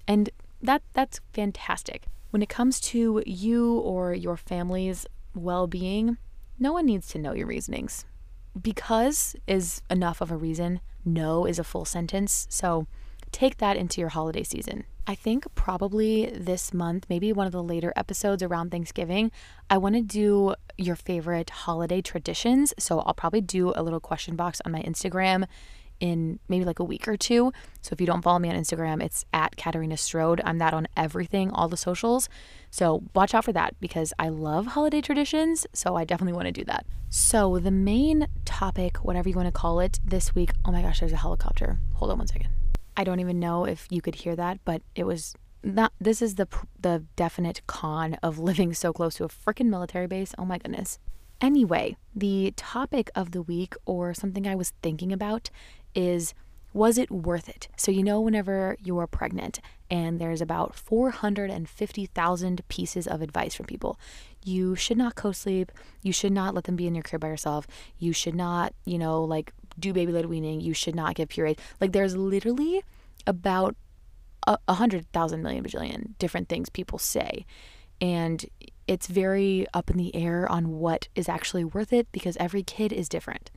And 0.08 0.30
that 0.62 0.82
that's 0.94 1.20
fantastic. 1.34 2.06
When 2.30 2.42
it 2.42 2.50
comes 2.50 2.80
to 2.82 3.22
you 3.26 3.80
or 3.80 4.14
your 4.14 4.38
family's 4.38 5.06
well-being, 5.36 6.18
no 6.58 6.72
one 6.72 6.86
needs 6.86 7.08
to 7.10 7.20
know 7.20 7.34
your 7.34 7.48
reasonings. 7.48 8.06
Because 8.60 9.36
is 9.48 9.82
enough 9.90 10.22
of 10.22 10.32
a 10.32 10.38
reason. 10.38 10.80
No 11.04 11.46
is 11.46 11.60
a 11.60 11.64
full 11.64 11.86
sentence. 11.86 12.48
So 12.50 12.88
take 13.32 13.58
that 13.58 13.78
into 13.78 14.00
your 14.00 14.10
holiday 14.10 14.44
season. 14.44 14.86
I 15.06 15.16
think 15.16 15.46
probably 15.54 16.28
this 16.28 16.74
month, 16.74 17.08
maybe 17.10 17.34
one 17.34 17.46
of 17.46 17.52
the 17.52 17.64
later 17.64 17.92
episodes 17.96 18.42
around 18.42 18.72
Thanksgiving, 18.72 19.32
I 19.70 19.78
want 19.78 19.96
to 19.96 20.02
do 20.02 20.56
your 20.78 20.96
favorite 20.96 21.50
holiday 21.50 22.02
traditions. 22.02 22.74
So 22.80 23.00
I'll 23.02 23.14
probably 23.14 23.42
do 23.42 23.74
a 23.76 23.84
little 23.84 24.00
question 24.00 24.36
box 24.36 24.62
on 24.66 24.72
my 24.72 24.82
Instagram 24.82 25.46
in 26.00 26.40
maybe 26.48 26.66
like 26.66 26.80
a 26.80 26.84
week 26.84 27.08
or 27.08 27.18
two. 27.18 27.52
So 27.82 27.94
if 27.94 28.02
you 28.02 28.08
don't 28.08 28.22
follow 28.22 28.40
me 28.40 28.50
on 28.50 28.56
Instagram, 28.56 29.04
it's 29.04 29.26
at 29.34 29.58
Katarina 29.58 29.98
Strode. 29.98 30.42
I'm 30.44 30.58
that 30.58 30.74
on 30.74 30.88
everything, 30.96 31.52
all 31.52 31.68
the 31.68 31.78
socials. 31.78 32.30
So 32.72 33.04
watch 33.14 33.34
out 33.34 33.46
for 33.46 33.54
that 33.54 33.80
because 33.80 34.14
I 34.18 34.30
love 34.30 34.68
holiday 34.68 35.02
traditions. 35.02 35.68
So 35.74 35.96
I 35.96 36.06
definitely 36.06 36.34
want 36.34 36.48
to 36.48 36.52
do 36.52 36.66
that. 36.66 36.86
So 37.10 37.60
the 37.60 37.72
main 37.72 38.28
topic, 38.46 38.98
whatever 38.98 39.30
you 39.30 39.36
want 39.36 39.48
to 39.48 39.52
call 39.52 39.80
it, 39.80 40.00
this 40.04 40.34
week. 40.34 40.52
Oh 40.66 40.72
my 40.72 40.82
gosh, 40.82 41.02
there's 41.02 41.14
a 41.14 41.18
helicopter. 41.18 41.80
Hold 41.96 42.12
on 42.12 42.18
one 42.18 42.28
second. 42.28 42.50
I 42.96 43.04
don't 43.04 43.20
even 43.20 43.40
know 43.40 43.66
if 43.66 43.88
you 43.90 44.02
could 44.02 44.16
hear 44.16 44.36
that, 44.36 44.60
but 44.66 44.82
it 44.96 45.06
was 45.06 45.36
not. 45.64 45.94
This 46.00 46.22
is 46.22 46.36
the 46.36 46.48
the 46.80 47.06
definite 47.16 47.62
con 47.68 48.16
of 48.24 48.40
living 48.40 48.74
so 48.74 48.94
close 48.94 49.16
to 49.16 49.24
a 49.24 49.30
freaking 49.30 49.68
military 49.68 50.08
base. 50.08 50.34
Oh 50.38 50.46
my 50.46 50.58
goodness. 50.58 51.00
Anyway, 51.42 51.98
the 52.16 52.54
topic 52.56 53.10
of 53.16 53.32
the 53.32 53.42
week, 53.42 53.76
or 53.86 54.14
something 54.14 54.48
I 54.48 54.56
was 54.56 54.74
thinking 54.82 55.12
about, 55.12 55.50
is 55.94 56.34
was 56.74 56.98
it 56.98 57.12
worth 57.12 57.48
it? 57.48 57.68
So, 57.78 57.92
you 57.92 58.04
know, 58.04 58.20
whenever 58.20 58.76
you're 58.84 59.06
pregnant 59.06 59.60
and 59.92 60.20
there's 60.20 60.42
about 60.42 60.76
450,000 60.76 62.68
pieces 62.68 63.08
of 63.08 63.22
advice 63.22 63.54
from 63.54 63.68
people, 63.68 64.00
you 64.44 64.76
should 64.76 64.98
not 64.98 65.16
co 65.16 65.32
sleep. 65.32 65.72
You 66.02 66.12
should 66.12 66.32
not 66.32 66.56
let 66.56 66.64
them 66.64 66.76
be 66.76 66.88
in 66.88 66.96
your 66.96 67.04
crib 67.04 67.22
by 67.22 67.28
yourself. 67.28 67.68
You 68.00 68.12
should 68.12 68.36
not, 68.36 68.74
you 68.86 68.98
know, 68.98 69.24
like 69.24 69.54
do 69.80 69.94
baby 69.94 70.12
led 70.12 70.26
weaning. 70.26 70.62
You 70.62 70.74
should 70.74 70.96
not 70.96 71.16
give 71.16 71.30
pureed. 71.30 71.60
Like, 71.80 71.92
there's 71.92 72.16
literally 72.16 72.84
about 73.26 73.76
a, 74.48 74.74
hundred 74.74 75.12
thousand 75.14 75.42
million 75.42 75.64
bajillion 75.64 76.18
different 76.20 76.50
things 76.50 76.70
people 76.70 77.00
say. 77.00 77.46
And 78.02 78.46
it's 78.88 79.08
very 79.08 79.66
up 79.74 79.90
in 79.90 79.98
the 79.98 80.14
air 80.16 80.50
on 80.52 80.80
what 80.80 81.08
is 81.16 81.30
actually 81.30 81.64
worth 81.64 81.94
it 81.94 82.08
because 82.12 82.36
every 82.38 82.64
kid 82.64 82.92
is 82.92 83.08
different. 83.08 83.50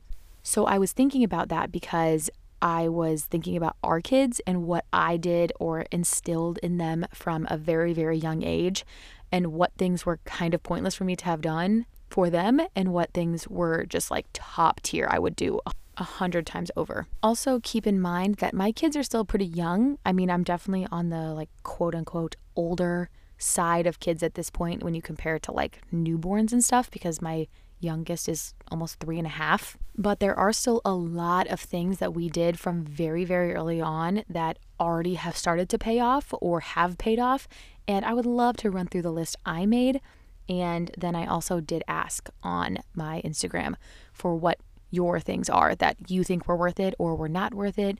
So 0.43 0.65
I 0.65 0.77
was 0.77 0.93
thinking 0.93 1.23
about 1.23 1.49
that 1.49 1.71
because 1.71 2.29
I 2.61 2.87
was 2.87 3.25
thinking 3.25 3.57
about 3.57 3.75
our 3.83 3.99
kids 3.99 4.39
and 4.47 4.63
what 4.63 4.85
I 4.93 5.17
did 5.17 5.51
or 5.59 5.81
instilled 5.91 6.57
in 6.59 6.77
them 6.77 7.05
from 7.13 7.45
a 7.49 7.57
very, 7.57 7.93
very 7.93 8.17
young 8.17 8.41
age, 8.43 8.85
and 9.31 9.47
what 9.47 9.73
things 9.77 10.05
were 10.05 10.19
kind 10.23 10.53
of 10.53 10.63
pointless 10.63 10.95
for 10.95 11.03
me 11.03 11.15
to 11.17 11.25
have 11.25 11.41
done 11.41 11.85
for 12.09 12.29
them, 12.29 12.61
and 12.75 12.93
what 12.93 13.13
things 13.13 13.47
were 13.47 13.85
just 13.85 14.09
like 14.09 14.25
top 14.31 14.79
tier 14.81 15.07
I 15.11 15.19
would 15.19 15.35
do 15.35 15.59
a 15.97 16.03
hundred 16.03 16.45
times 16.45 16.71
over. 16.77 17.07
Also, 17.21 17.59
keep 17.61 17.85
in 17.87 17.99
mind 17.99 18.35
that 18.35 18.53
my 18.53 18.71
kids 18.71 18.95
are 18.95 19.03
still 19.03 19.25
pretty 19.25 19.45
young. 19.45 19.97
I 20.05 20.13
mean, 20.13 20.29
I'm 20.29 20.43
definitely 20.43 20.87
on 20.91 21.09
the 21.09 21.33
like 21.33 21.49
quote 21.63 21.95
unquote 21.95 22.35
older 22.55 23.09
side 23.37 23.85
of 23.85 23.99
kids 23.99 24.23
at 24.23 24.35
this 24.35 24.49
point 24.49 24.83
when 24.83 24.95
you 24.95 25.01
compare 25.01 25.35
it 25.35 25.43
to 25.43 25.51
like 25.51 25.81
newborns 25.93 26.51
and 26.51 26.63
stuff 26.63 26.89
because 26.89 27.21
my 27.21 27.47
youngest 27.79 28.27
is 28.27 28.53
almost 28.69 28.99
three 28.99 29.17
and 29.17 29.27
a 29.27 29.31
half. 29.31 29.77
But 29.95 30.19
there 30.19 30.35
are 30.35 30.53
still 30.53 30.81
a 30.83 30.93
lot 30.93 31.47
of 31.47 31.59
things 31.59 31.99
that 31.99 32.13
we 32.13 32.29
did 32.29 32.59
from 32.59 32.83
very, 32.83 33.23
very 33.23 33.53
early 33.53 33.81
on 33.81 34.23
that 34.29 34.57
already 34.79 35.15
have 35.15 35.37
started 35.37 35.69
to 35.69 35.77
pay 35.77 35.99
off 35.99 36.33
or 36.41 36.59
have 36.61 36.97
paid 36.97 37.19
off. 37.19 37.47
And 37.87 38.05
I 38.05 38.13
would 38.13 38.25
love 38.25 38.57
to 38.57 38.71
run 38.71 38.87
through 38.87 39.03
the 39.03 39.11
list 39.11 39.35
I 39.45 39.65
made. 39.65 40.01
And 40.49 40.91
then 40.97 41.15
I 41.15 41.25
also 41.25 41.59
did 41.59 41.83
ask 41.87 42.29
on 42.41 42.79
my 42.95 43.21
Instagram 43.23 43.75
for 44.13 44.35
what 44.35 44.59
your 44.89 45.19
things 45.19 45.49
are 45.49 45.75
that 45.75 45.97
you 46.09 46.23
think 46.23 46.47
were 46.47 46.55
worth 46.55 46.79
it 46.79 46.95
or 46.97 47.15
were 47.15 47.29
not 47.29 47.53
worth 47.53 47.77
it, 47.79 47.97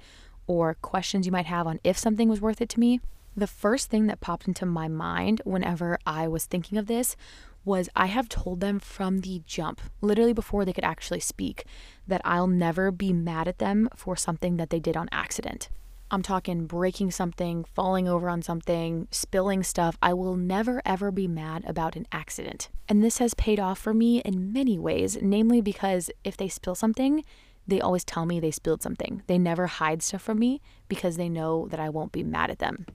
or 0.47 0.75
questions 0.75 1.25
you 1.25 1.31
might 1.31 1.45
have 1.45 1.67
on 1.67 1.79
if 1.83 1.97
something 1.97 2.29
was 2.29 2.41
worth 2.41 2.61
it 2.61 2.69
to 2.69 2.79
me. 2.79 3.01
The 3.35 3.47
first 3.47 3.89
thing 3.89 4.07
that 4.07 4.21
popped 4.21 4.47
into 4.47 4.65
my 4.65 4.87
mind 4.87 5.41
whenever 5.45 5.99
I 6.05 6.27
was 6.27 6.45
thinking 6.45 6.77
of 6.77 6.87
this 6.87 7.15
was 7.63 7.89
I 7.95 8.05
have 8.07 8.29
told 8.29 8.61
them 8.61 8.79
from 8.79 9.19
the 9.19 9.41
jump, 9.45 9.81
literally 10.01 10.33
before 10.33 10.63
they 10.63 10.73
could 10.73 10.85
actually 10.85 11.19
speak, 11.19 11.65
that 12.07 12.21
I'll 12.23 12.47
never 12.47 12.91
be 12.91 13.11
mad 13.11 13.47
at 13.47 13.59
them 13.59 13.89
for 13.95 14.15
something 14.15 14.57
that 14.57 14.69
they 14.69 14.79
did 14.79 14.95
on 14.95 15.09
accident. 15.11 15.69
I'm 16.09 16.21
talking 16.21 16.67
breaking 16.67 17.11
something, 17.11 17.65
falling 17.75 18.07
over 18.07 18.29
on 18.29 18.41
something, 18.41 19.07
spilling 19.11 19.61
stuff. 19.63 19.97
I 20.01 20.13
will 20.13 20.37
never 20.37 20.81
ever 20.85 21.11
be 21.11 21.27
mad 21.27 21.65
about 21.67 21.97
an 21.97 22.07
accident. 22.11 22.69
And 22.87 23.03
this 23.03 23.17
has 23.17 23.33
paid 23.33 23.59
off 23.59 23.77
for 23.77 23.93
me 23.93 24.21
in 24.21 24.53
many 24.53 24.79
ways, 24.79 25.17
namely 25.21 25.59
because 25.59 26.09
if 26.23 26.37
they 26.37 26.47
spill 26.47 26.75
something, 26.75 27.25
they 27.67 27.81
always 27.81 28.05
tell 28.05 28.25
me 28.25 28.39
they 28.39 28.51
spilled 28.51 28.81
something. 28.81 29.21
They 29.27 29.37
never 29.37 29.67
hide 29.67 30.01
stuff 30.01 30.21
from 30.21 30.39
me 30.39 30.61
because 30.87 31.17
they 31.17 31.27
know 31.27 31.67
that 31.67 31.79
I 31.79 31.89
won't 31.89 32.13
be 32.13 32.23
mad 32.23 32.49
at 32.49 32.59
them. 32.59 32.85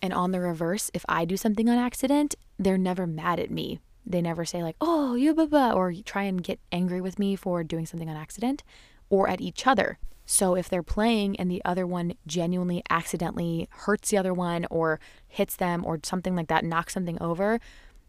And 0.00 0.12
on 0.12 0.30
the 0.30 0.40
reverse, 0.40 0.90
if 0.94 1.04
I 1.08 1.24
do 1.24 1.36
something 1.36 1.68
on 1.68 1.78
accident, 1.78 2.36
they're 2.58 2.78
never 2.78 3.06
mad 3.08 3.40
at 3.40 3.50
me. 3.50 3.80
They 4.06 4.22
never 4.22 4.44
say, 4.44 4.62
like, 4.62 4.76
oh, 4.80 5.14
you 5.14 5.34
blah, 5.34 5.46
blah, 5.46 5.72
or 5.72 5.92
try 6.04 6.24
and 6.24 6.42
get 6.42 6.60
angry 6.70 7.00
with 7.00 7.18
me 7.18 7.34
for 7.34 7.64
doing 7.64 7.86
something 7.86 8.08
on 8.08 8.16
accident 8.16 8.62
or 9.10 9.28
at 9.28 9.40
each 9.40 9.66
other. 9.66 9.98
So 10.32 10.54
if 10.54 10.70
they're 10.70 10.82
playing 10.82 11.38
and 11.38 11.50
the 11.50 11.60
other 11.62 11.86
one 11.86 12.14
genuinely 12.26 12.82
accidentally 12.88 13.68
hurts 13.70 14.08
the 14.08 14.16
other 14.16 14.32
one 14.32 14.66
or 14.70 14.98
hits 15.28 15.56
them 15.56 15.84
or 15.84 16.00
something 16.02 16.34
like 16.34 16.48
that, 16.48 16.64
knocks 16.64 16.94
something 16.94 17.20
over, 17.20 17.60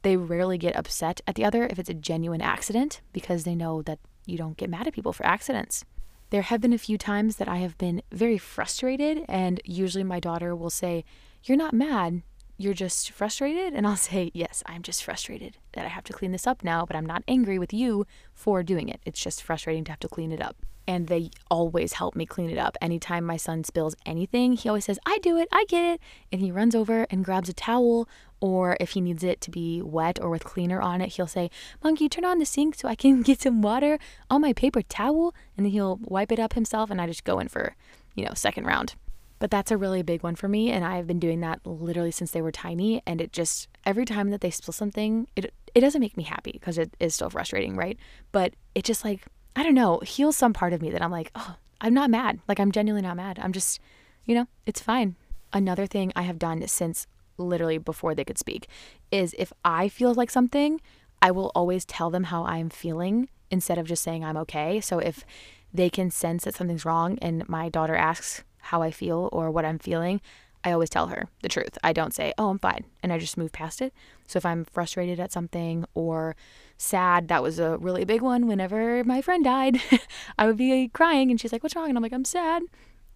they 0.03 0.15
rarely 0.15 0.57
get 0.57 0.77
upset 0.77 1.19
at 1.27 1.35
the 1.35 1.43
other 1.43 1.65
if 1.65 1.77
it's 1.77 1.89
a 1.89 1.93
genuine 1.93 2.39
accident 2.39 3.01
because 3.11 3.43
they 3.43 3.55
know 3.55 3.81
that 3.81 3.99
you 4.25 4.37
don't 4.37 4.55
get 4.55 4.69
mad 4.69 4.87
at 4.87 4.93
people 4.93 5.11
for 5.11 5.25
accidents. 5.25 5.83
There 6.29 6.43
have 6.43 6.61
been 6.61 6.71
a 6.71 6.77
few 6.77 6.97
times 6.97 7.35
that 7.35 7.49
I 7.49 7.57
have 7.57 7.77
been 7.77 8.01
very 8.09 8.37
frustrated, 8.37 9.25
and 9.27 9.59
usually 9.65 10.05
my 10.05 10.21
daughter 10.21 10.55
will 10.55 10.69
say, 10.69 11.03
You're 11.43 11.57
not 11.57 11.73
mad, 11.73 12.21
you're 12.57 12.73
just 12.73 13.11
frustrated. 13.11 13.73
And 13.73 13.85
I'll 13.85 13.97
say, 14.11 14.31
Yes, 14.33 14.63
I'm 14.65 14.81
just 14.81 15.03
frustrated 15.03 15.57
that 15.73 15.83
I 15.83 15.89
have 15.89 16.05
to 16.05 16.13
clean 16.13 16.31
this 16.31 16.47
up 16.47 16.63
now, 16.63 16.85
but 16.85 16.95
I'm 16.95 17.05
not 17.05 17.25
angry 17.27 17.59
with 17.59 17.73
you 17.73 18.07
for 18.33 18.63
doing 18.63 18.87
it. 18.87 19.01
It's 19.05 19.21
just 19.21 19.43
frustrating 19.43 19.83
to 19.83 19.91
have 19.91 19.99
to 19.99 20.07
clean 20.07 20.31
it 20.31 20.41
up 20.41 20.55
and 20.87 21.07
they 21.07 21.29
always 21.49 21.93
help 21.93 22.15
me 22.15 22.25
clean 22.25 22.49
it 22.49 22.57
up. 22.57 22.77
Anytime 22.81 23.23
my 23.23 23.37
son 23.37 23.63
spills 23.63 23.95
anything, 24.05 24.53
he 24.53 24.69
always 24.69 24.85
says, 24.85 24.99
I 25.05 25.17
do 25.19 25.37
it, 25.37 25.47
I 25.51 25.65
get 25.67 25.83
it. 25.85 26.01
And 26.31 26.41
he 26.41 26.51
runs 26.51 26.75
over 26.75 27.07
and 27.09 27.23
grabs 27.23 27.49
a 27.49 27.53
towel, 27.53 28.07
or 28.39 28.75
if 28.79 28.91
he 28.91 29.01
needs 29.01 29.23
it 29.23 29.39
to 29.41 29.51
be 29.51 29.81
wet 29.81 30.19
or 30.21 30.29
with 30.29 30.43
cleaner 30.43 30.81
on 30.81 31.01
it, 31.01 31.13
he'll 31.13 31.27
say, 31.27 31.49
Monkey, 31.83 32.09
turn 32.09 32.25
on 32.25 32.39
the 32.39 32.45
sink 32.45 32.75
so 32.75 32.87
I 32.87 32.95
can 32.95 33.21
get 33.23 33.41
some 33.41 33.61
water 33.61 33.97
on 34.29 34.41
my 34.41 34.53
paper 34.53 34.81
towel. 34.81 35.33
And 35.55 35.65
then 35.65 35.71
he'll 35.71 35.99
wipe 36.03 36.31
it 36.31 36.39
up 36.39 36.53
himself, 36.53 36.91
and 36.91 36.99
I 36.99 37.07
just 37.07 37.23
go 37.23 37.39
in 37.39 37.47
for, 37.47 37.75
you 38.15 38.25
know, 38.25 38.33
second 38.33 38.65
round. 38.65 38.95
But 39.39 39.51
that's 39.51 39.71
a 39.71 39.77
really 39.77 40.03
big 40.03 40.23
one 40.23 40.35
for 40.35 40.47
me. 40.47 40.71
And 40.71 40.85
I've 40.85 41.07
been 41.07 41.19
doing 41.19 41.41
that 41.41 41.65
literally 41.65 42.11
since 42.11 42.31
they 42.31 42.41
were 42.41 42.51
tiny. 42.51 43.01
And 43.05 43.19
it 43.19 43.33
just, 43.33 43.67
every 43.85 44.05
time 44.05 44.29
that 44.29 44.41
they 44.41 44.49
spill 44.49 44.71
something, 44.71 45.27
it, 45.35 45.53
it 45.75 45.81
doesn't 45.81 45.99
make 45.99 46.15
me 46.15 46.23
happy 46.23 46.53
because 46.53 46.77
it 46.77 46.95
is 46.99 47.15
still 47.15 47.29
frustrating, 47.29 47.75
right? 47.75 47.97
But 48.31 48.53
it 48.73 48.85
just 48.85 49.03
like 49.03 49.25
I 49.55 49.63
don't 49.63 49.75
know, 49.75 49.99
heals 49.99 50.35
some 50.35 50.53
part 50.53 50.73
of 50.73 50.81
me 50.81 50.89
that 50.89 51.01
I'm 51.01 51.11
like, 51.11 51.31
oh, 51.35 51.55
I'm 51.81 51.93
not 51.93 52.09
mad. 52.09 52.39
Like, 52.47 52.59
I'm 52.59 52.71
genuinely 52.71 53.07
not 53.07 53.17
mad. 53.17 53.39
I'm 53.41 53.51
just, 53.51 53.79
you 54.25 54.33
know, 54.35 54.47
it's 54.65 54.81
fine. 54.81 55.15
Another 55.51 55.85
thing 55.85 56.11
I 56.15 56.23
have 56.23 56.39
done 56.39 56.65
since 56.67 57.07
literally 57.37 57.77
before 57.77 58.15
they 58.15 58.23
could 58.23 58.37
speak 58.37 58.67
is 59.11 59.35
if 59.37 59.53
I 59.63 59.89
feel 59.89 60.13
like 60.13 60.31
something, 60.31 60.81
I 61.21 61.31
will 61.31 61.51
always 61.55 61.85
tell 61.85 62.09
them 62.09 62.25
how 62.25 62.43
I'm 62.45 62.69
feeling 62.69 63.29
instead 63.51 63.77
of 63.77 63.87
just 63.87 64.03
saying 64.03 64.23
I'm 64.23 64.37
okay. 64.37 64.81
So 64.81 64.99
if 64.99 65.25
they 65.73 65.89
can 65.89 66.09
sense 66.09 66.43
that 66.43 66.55
something's 66.55 66.85
wrong 66.85 67.17
and 67.21 67.47
my 67.47 67.69
daughter 67.69 67.95
asks 67.95 68.43
how 68.59 68.81
I 68.81 68.91
feel 68.91 69.29
or 69.31 69.51
what 69.51 69.65
I'm 69.65 69.79
feeling, 69.79 70.21
I 70.63 70.71
always 70.71 70.89
tell 70.89 71.07
her 71.07 71.27
the 71.41 71.49
truth. 71.49 71.77
I 71.83 71.91
don't 71.91 72.13
say, 72.13 72.33
oh, 72.37 72.49
I'm 72.49 72.59
fine, 72.59 72.85
and 73.01 73.11
I 73.11 73.17
just 73.17 73.37
move 73.37 73.51
past 73.51 73.81
it. 73.81 73.93
So 74.27 74.37
if 74.37 74.45
I'm 74.45 74.63
frustrated 74.63 75.19
at 75.19 75.31
something 75.31 75.85
or 75.93 76.35
sad, 76.83 77.27
that 77.27 77.43
was 77.43 77.59
a 77.59 77.77
really 77.77 78.05
big 78.05 78.21
one. 78.21 78.47
Whenever 78.47 79.03
my 79.03 79.21
friend 79.21 79.43
died, 79.43 79.81
I 80.37 80.45
would 80.45 80.57
be 80.57 80.89
crying, 80.89 81.31
and 81.31 81.39
she's 81.39 81.51
like, 81.51 81.63
what's 81.63 81.75
wrong? 81.75 81.89
And 81.89 81.97
I'm 81.97 82.03
like, 82.03 82.13
I'm 82.13 82.25
sad. 82.25 82.63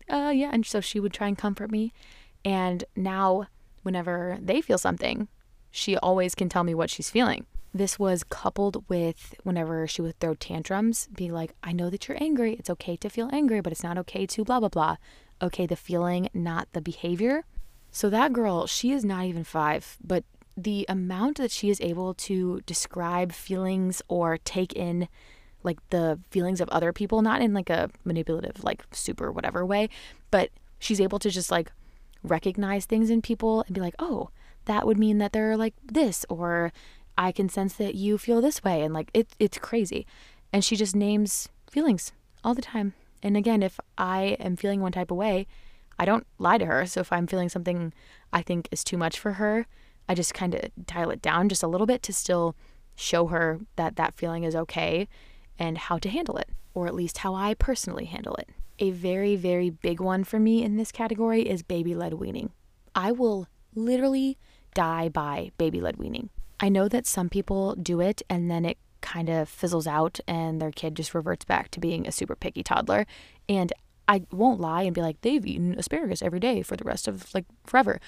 Uh, 0.09 0.31
yeah. 0.33 0.49
And 0.51 0.65
so 0.65 0.81
she 0.81 0.99
would 0.99 1.13
try 1.13 1.27
and 1.27 1.37
comfort 1.37 1.71
me. 1.71 1.93
And 2.45 2.83
now, 2.95 3.47
whenever 3.83 4.37
they 4.41 4.61
feel 4.61 4.77
something, 4.77 5.27
she 5.69 5.97
always 5.97 6.33
can 6.35 6.49
tell 6.49 6.63
me 6.63 6.73
what 6.73 6.89
she's 6.89 7.09
feeling. 7.09 7.45
This 7.73 7.99
was 7.99 8.23
coupled 8.23 8.83
with 8.89 9.35
whenever 9.43 9.85
she 9.87 10.01
would 10.01 10.19
throw 10.19 10.33
tantrums, 10.33 11.07
be 11.13 11.29
like, 11.29 11.53
I 11.61 11.73
know 11.73 11.89
that 11.89 12.07
you're 12.07 12.21
angry. 12.21 12.53
It's 12.53 12.69
okay 12.69 12.95
to 12.97 13.09
feel 13.09 13.29
angry, 13.33 13.61
but 13.61 13.71
it's 13.71 13.83
not 13.83 13.97
okay 13.97 14.25
to 14.25 14.43
blah, 14.43 14.59
blah, 14.59 14.69
blah 14.69 14.95
okay, 15.41 15.65
the 15.65 15.75
feeling, 15.75 16.29
not 16.33 16.67
the 16.73 16.81
behavior. 16.81 17.45
So 17.91 18.09
that 18.09 18.33
girl, 18.33 18.67
she 18.67 18.91
is 18.91 19.05
not 19.05 19.25
even 19.25 19.43
five, 19.43 19.97
but 20.03 20.23
the 20.57 20.85
amount 20.89 21.37
that 21.37 21.51
she 21.51 21.69
is 21.69 21.79
able 21.79 22.15
to 22.15 22.61
describe 22.65 23.31
feelings 23.31 24.01
or 24.07 24.39
take 24.39 24.73
in 24.73 25.07
like 25.63 25.77
the 25.91 26.19
feelings 26.31 26.59
of 26.59 26.67
other 26.69 26.91
people, 26.91 27.21
not 27.21 27.41
in 27.41 27.53
like 27.53 27.69
a 27.69 27.89
manipulative, 28.03 28.63
like 28.63 28.83
super 28.91 29.31
whatever 29.31 29.65
way, 29.65 29.89
but 30.31 30.49
she's 30.79 30.99
able 30.99 31.19
to 31.19 31.29
just 31.29 31.51
like 31.51 31.71
recognize 32.23 32.85
things 32.85 33.09
in 33.09 33.21
people 33.21 33.63
and 33.67 33.75
be 33.75 33.81
like, 33.81 33.95
oh, 33.99 34.29
that 34.65 34.85
would 34.85 34.97
mean 34.97 35.19
that 35.19 35.31
they're 35.31 35.55
like 35.55 35.75
this, 35.85 36.25
or 36.29 36.73
I 37.17 37.31
can 37.31 37.49
sense 37.49 37.73
that 37.75 37.95
you 37.95 38.17
feel 38.17 38.41
this 38.41 38.63
way. 38.63 38.81
And 38.81 38.93
like 38.93 39.11
it, 39.13 39.29
it's 39.39 39.57
crazy. 39.57 40.05
And 40.51 40.63
she 40.63 40.75
just 40.75 40.95
names 40.95 41.49
feelings 41.69 42.11
all 42.43 42.55
the 42.55 42.61
time. 42.61 42.93
And 43.21 43.37
again, 43.37 43.63
if 43.63 43.79
I 43.97 44.37
am 44.39 44.55
feeling 44.55 44.81
one 44.81 44.91
type 44.91 45.11
of 45.11 45.17
way, 45.17 45.47
I 45.99 46.05
don't 46.05 46.27
lie 46.37 46.57
to 46.57 46.65
her. 46.65 46.85
So 46.85 47.01
if 47.01 47.11
I'm 47.11 47.27
feeling 47.27 47.49
something 47.49 47.93
I 48.31 48.41
think 48.41 48.67
is 48.71 48.83
too 48.83 48.97
much 48.97 49.19
for 49.19 49.33
her, 49.33 49.67
I 50.09 50.15
just 50.15 50.33
kind 50.33 50.55
of 50.55 50.61
dial 50.85 51.09
it 51.09 51.21
down 51.21 51.49
just 51.49 51.63
a 51.63 51.67
little 51.67 51.87
bit 51.87 52.01
to 52.03 52.13
still 52.13 52.55
show 52.95 53.27
her 53.27 53.59
that 53.75 53.95
that 53.95 54.15
feeling 54.15 54.43
is 54.43 54.55
okay 54.55 55.07
and 55.59 55.77
how 55.77 55.97
to 55.99 56.09
handle 56.09 56.37
it, 56.37 56.49
or 56.73 56.87
at 56.87 56.95
least 56.95 57.19
how 57.19 57.35
I 57.35 57.53
personally 57.53 58.05
handle 58.05 58.35
it. 58.35 58.49
A 58.79 58.91
very, 58.91 59.35
very 59.35 59.69
big 59.69 59.99
one 59.99 60.23
for 60.23 60.39
me 60.39 60.63
in 60.63 60.77
this 60.77 60.91
category 60.91 61.41
is 61.47 61.63
baby 61.63 61.95
led 61.95 62.13
weaning. 62.13 62.51
I 62.95 63.11
will 63.11 63.47
literally 63.75 64.37
die 64.73 65.09
by 65.09 65.51
baby 65.57 65.81
led 65.81 65.97
weaning. 65.97 66.29
I 66.59 66.69
know 66.69 66.87
that 66.87 67.05
some 67.05 67.29
people 67.29 67.75
do 67.75 67.99
it 68.01 68.21
and 68.29 68.49
then 68.49 68.65
it 68.65 68.77
kind 69.01 69.29
of 69.29 69.47
fizzles 69.47 69.87
out 69.87 70.19
and 70.27 70.59
their 70.61 70.71
kid 70.71 70.95
just 70.95 71.13
reverts 71.13 71.45
back 71.45 71.69
to 71.71 71.79
being 71.79 72.07
a 72.07 72.11
super 72.11 72.35
picky 72.35 72.63
toddler. 72.63 73.05
And 73.47 73.71
I 74.07 74.23
won't 74.31 74.59
lie 74.59 74.83
and 74.83 74.95
be 74.95 75.01
like, 75.01 75.21
they've 75.21 75.45
eaten 75.45 75.77
asparagus 75.77 76.21
every 76.21 76.39
day 76.39 76.61
for 76.61 76.75
the 76.75 76.83
rest 76.83 77.07
of 77.07 77.33
like 77.33 77.45
forever. 77.65 77.99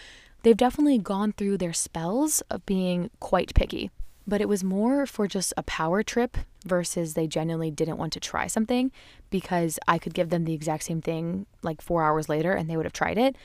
They've 0.43 0.55
definitely 0.55 0.99
gone 0.99 1.33
through 1.33 1.57
their 1.57 1.73
spells 1.73 2.41
of 2.49 2.65
being 2.65 3.09
quite 3.19 3.53
picky, 3.53 3.91
but 4.25 4.39
it 4.39 4.47
was 4.47 4.63
more 4.63 5.05
for 5.05 5.27
just 5.27 5.53
a 5.57 5.63
power 5.63 6.01
trip 6.01 6.37
versus 6.65 7.13
they 7.13 7.27
genuinely 7.27 7.71
didn't 7.71 7.97
want 7.97 8.13
to 8.13 8.19
try 8.19 8.47
something 8.47 8.91
because 9.29 9.79
I 9.87 9.97
could 9.97 10.13
give 10.13 10.29
them 10.29 10.45
the 10.45 10.53
exact 10.53 10.83
same 10.83 11.01
thing 11.01 11.45
like 11.61 11.81
four 11.81 12.03
hours 12.03 12.29
later 12.29 12.53
and 12.53 12.69
they 12.69 12.77
would 12.77 12.85
have 12.85 12.93
tried 12.93 13.17
it. 13.17 13.35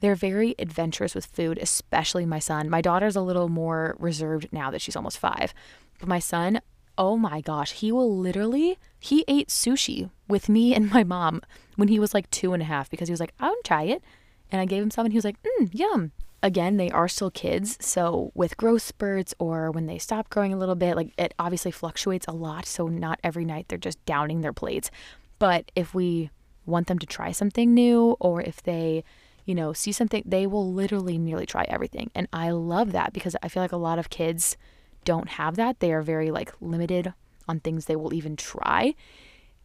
They're 0.00 0.14
very 0.14 0.54
adventurous 0.58 1.14
with 1.14 1.26
food, 1.26 1.58
especially 1.58 2.26
my 2.26 2.38
son. 2.40 2.68
My 2.68 2.80
daughter's 2.80 3.16
a 3.16 3.20
little 3.22 3.48
more 3.48 3.96
reserved 3.98 4.48
now 4.52 4.70
that 4.72 4.82
she's 4.82 4.96
almost 4.96 5.18
five. 5.18 5.54
But 6.00 6.08
my 6.08 6.18
son, 6.18 6.60
oh 6.98 7.16
my 7.16 7.40
gosh, 7.40 7.72
he 7.72 7.92
will 7.92 8.18
literally, 8.18 8.78
he 8.98 9.24
ate 9.28 9.48
sushi 9.48 10.10
with 10.28 10.48
me 10.48 10.74
and 10.74 10.90
my 10.90 11.04
mom 11.04 11.40
when 11.76 11.88
he 11.88 11.98
was 11.98 12.12
like 12.12 12.28
two 12.30 12.52
and 12.52 12.62
a 12.62 12.66
half 12.66 12.90
because 12.90 13.08
he 13.08 13.12
was 13.12 13.20
like, 13.20 13.32
I'll 13.40 13.62
try 13.64 13.84
it. 13.84 14.02
And 14.50 14.60
I 14.60 14.66
gave 14.66 14.82
him 14.82 14.90
some 14.90 15.06
and 15.06 15.12
he 15.12 15.16
was 15.16 15.24
like, 15.24 15.38
mm, 15.42 15.70
yum. 15.72 16.12
Again, 16.42 16.76
they 16.76 16.90
are 16.90 17.08
still 17.08 17.30
kids. 17.30 17.78
So 17.80 18.32
with 18.34 18.56
growth 18.56 18.82
spurts 18.82 19.34
or 19.38 19.70
when 19.70 19.86
they 19.86 19.98
stop 19.98 20.28
growing 20.28 20.52
a 20.52 20.58
little 20.58 20.74
bit, 20.74 20.96
like 20.96 21.12
it 21.16 21.34
obviously 21.38 21.70
fluctuates 21.70 22.26
a 22.26 22.32
lot. 22.32 22.66
So 22.66 22.88
not 22.88 23.20
every 23.22 23.44
night 23.44 23.66
they're 23.68 23.78
just 23.78 24.04
downing 24.04 24.40
their 24.40 24.52
plates. 24.52 24.90
But 25.38 25.70
if 25.76 25.94
we 25.94 26.30
want 26.66 26.86
them 26.88 26.98
to 26.98 27.06
try 27.06 27.32
something 27.32 27.72
new 27.74 28.16
or 28.20 28.42
if 28.42 28.62
they, 28.62 29.04
you 29.44 29.54
know, 29.54 29.72
see 29.72 29.92
something, 29.92 30.22
they 30.26 30.46
will 30.46 30.72
literally 30.72 31.18
nearly 31.18 31.46
try 31.46 31.64
everything. 31.68 32.10
And 32.14 32.28
I 32.32 32.50
love 32.50 32.92
that 32.92 33.12
because 33.12 33.36
I 33.42 33.48
feel 33.48 33.62
like 33.62 33.72
a 33.72 33.76
lot 33.76 33.98
of 33.98 34.10
kids, 34.10 34.56
don't 35.04 35.28
have 35.30 35.56
that. 35.56 35.80
They 35.80 35.92
are 35.92 36.02
very 36.02 36.30
like 36.30 36.52
limited 36.60 37.12
on 37.48 37.60
things 37.60 37.86
they 37.86 37.96
will 37.96 38.14
even 38.14 38.36
try. 38.36 38.94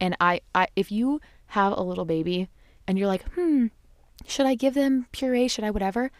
And 0.00 0.16
I, 0.20 0.40
I 0.54 0.68
if 0.76 0.92
you 0.92 1.20
have 1.48 1.72
a 1.76 1.82
little 1.82 2.04
baby 2.04 2.48
and 2.86 2.98
you're 2.98 3.06
like, 3.06 3.24
hmm, 3.34 3.66
should 4.26 4.46
I 4.46 4.54
give 4.54 4.74
them 4.74 5.06
puree? 5.12 5.48
Should 5.48 5.64
I 5.64 5.70
whatever? 5.70 6.10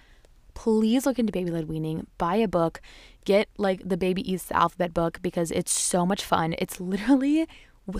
Please 0.59 1.07
look 1.07 1.21
into 1.21 1.33
baby 1.33 1.53
led 1.53 1.69
weaning. 1.69 2.09
Buy 2.19 2.35
a 2.35 2.49
book. 2.49 2.81
Get 3.25 3.49
like 3.59 3.81
the 3.89 3.97
baby 3.97 4.29
eats 4.29 4.51
alphabet 4.51 4.93
book 4.93 5.21
because 5.23 5.53
it's 5.53 5.71
so 5.71 6.05
much 6.05 6.25
fun. 6.25 6.57
It's 6.59 6.81
literally 6.81 7.47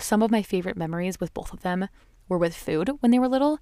some 0.01 0.21
of 0.21 0.29
my 0.29 0.41
favorite 0.41 0.75
memories 0.75 1.21
with 1.21 1.33
both 1.33 1.53
of 1.53 1.61
them 1.61 1.87
were 2.27 2.37
with 2.37 2.53
food 2.53 2.91
when 2.99 3.11
they 3.11 3.17
were 3.17 3.29
little. 3.29 3.59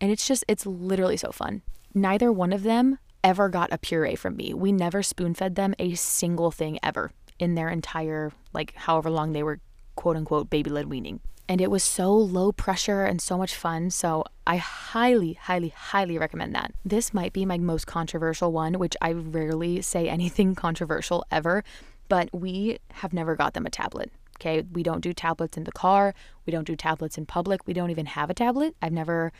And 0.00 0.10
it's 0.10 0.26
just, 0.26 0.44
it's 0.48 0.66
literally 0.66 1.16
so 1.16 1.30
fun. 1.30 1.62
Neither 1.94 2.32
one 2.32 2.52
of 2.52 2.64
them 2.64 2.98
ever 3.22 3.48
got 3.48 3.72
a 3.72 3.78
puree 3.78 4.16
from 4.16 4.36
me. 4.36 4.52
We 4.52 4.72
never 4.72 5.00
spoon 5.04 5.32
fed 5.34 5.54
them 5.54 5.72
a 5.78 5.94
single 5.94 6.50
thing 6.50 6.80
ever 6.82 7.12
in 7.38 7.54
their 7.54 7.68
entire, 7.68 8.32
like, 8.52 8.74
however 8.74 9.10
long 9.10 9.30
they 9.30 9.44
were 9.44 9.60
quote 9.94 10.16
unquote 10.16 10.50
baby 10.50 10.70
led 10.70 10.86
weaning. 10.86 11.20
And 11.50 11.60
it 11.60 11.68
was 11.68 11.82
so 11.82 12.14
low 12.14 12.52
pressure 12.52 13.02
and 13.04 13.20
so 13.20 13.36
much 13.36 13.56
fun. 13.56 13.90
So 13.90 14.22
I 14.46 14.58
highly, 14.58 15.32
highly, 15.32 15.70
highly 15.70 16.16
recommend 16.16 16.54
that. 16.54 16.72
This 16.84 17.12
might 17.12 17.32
be 17.32 17.44
my 17.44 17.58
most 17.58 17.88
controversial 17.88 18.52
one, 18.52 18.74
which 18.74 18.96
I 19.02 19.10
rarely 19.10 19.82
say 19.82 20.08
anything 20.08 20.54
controversial 20.66 21.24
ever. 21.28 21.64
but 22.08 22.28
we 22.32 22.78
have 22.92 23.12
never 23.12 23.34
got 23.34 23.54
them 23.54 23.66
a 23.66 23.70
tablet. 23.70 24.12
Okay. 24.36 24.62
We 24.72 24.84
don't 24.84 25.00
do 25.00 25.12
tablets 25.12 25.56
in 25.56 25.64
the 25.64 25.72
car. 25.72 26.14
We 26.46 26.52
don't 26.52 26.68
do 26.68 26.76
tablets 26.76 27.18
in 27.18 27.26
public. 27.26 27.66
We 27.66 27.74
don't 27.74 27.90
even 27.90 28.06
have 28.06 28.30
a 28.30 28.34
tablet. 28.34 28.76
I've 28.80 28.92
never 28.92 29.32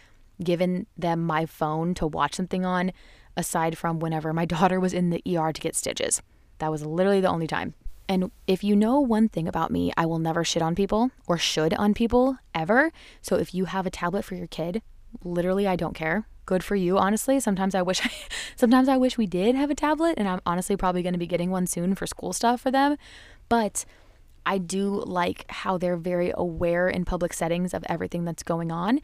given 0.42 0.88
them 0.96 1.24
my 1.24 1.46
phone 1.46 1.94
to 1.94 2.08
watch 2.08 2.34
something 2.34 2.64
on 2.64 2.90
aside 3.36 3.78
from 3.78 4.00
whenever 4.00 4.32
my 4.32 4.44
daughter 4.56 4.80
was 4.80 4.92
in 4.92 5.10
the 5.10 5.22
ER 5.36 5.52
to 5.52 5.60
get 5.60 5.76
stitches. 5.76 6.22
That 6.58 6.72
was 6.72 6.84
literally 6.84 7.20
the 7.20 7.28
only 7.28 7.46
time. 7.46 7.74
And 8.10 8.32
if 8.48 8.64
you 8.64 8.74
know 8.74 8.98
one 8.98 9.28
thing 9.28 9.46
about 9.46 9.70
me, 9.70 9.92
I 9.96 10.04
will 10.04 10.18
never 10.18 10.42
shit 10.42 10.62
on 10.62 10.74
people 10.74 11.12
or 11.28 11.38
should 11.38 11.72
on 11.74 11.94
people 11.94 12.38
ever. 12.52 12.90
So 13.22 13.36
if 13.36 13.54
you 13.54 13.66
have 13.66 13.86
a 13.86 13.90
tablet 13.90 14.24
for 14.24 14.34
your 14.34 14.48
kid, 14.48 14.82
literally 15.22 15.68
I 15.68 15.76
don't 15.76 15.94
care. 15.94 16.26
Good 16.44 16.64
for 16.64 16.74
you, 16.74 16.98
honestly. 16.98 17.38
Sometimes 17.38 17.72
I 17.72 17.82
wish 17.82 18.04
I, 18.04 18.10
sometimes 18.56 18.88
I 18.88 18.96
wish 18.96 19.16
we 19.16 19.28
did 19.28 19.54
have 19.54 19.70
a 19.70 19.76
tablet 19.76 20.14
and 20.18 20.26
I'm 20.26 20.40
honestly 20.44 20.76
probably 20.76 21.04
going 21.04 21.12
to 21.12 21.20
be 21.20 21.28
getting 21.28 21.52
one 21.52 21.68
soon 21.68 21.94
for 21.94 22.04
school 22.04 22.32
stuff 22.32 22.60
for 22.60 22.72
them. 22.72 22.96
But 23.48 23.84
I 24.44 24.58
do 24.58 25.04
like 25.06 25.48
how 25.48 25.78
they're 25.78 25.96
very 25.96 26.32
aware 26.34 26.88
in 26.88 27.04
public 27.04 27.32
settings 27.32 27.72
of 27.72 27.84
everything 27.88 28.24
that's 28.24 28.42
going 28.42 28.72
on. 28.72 28.98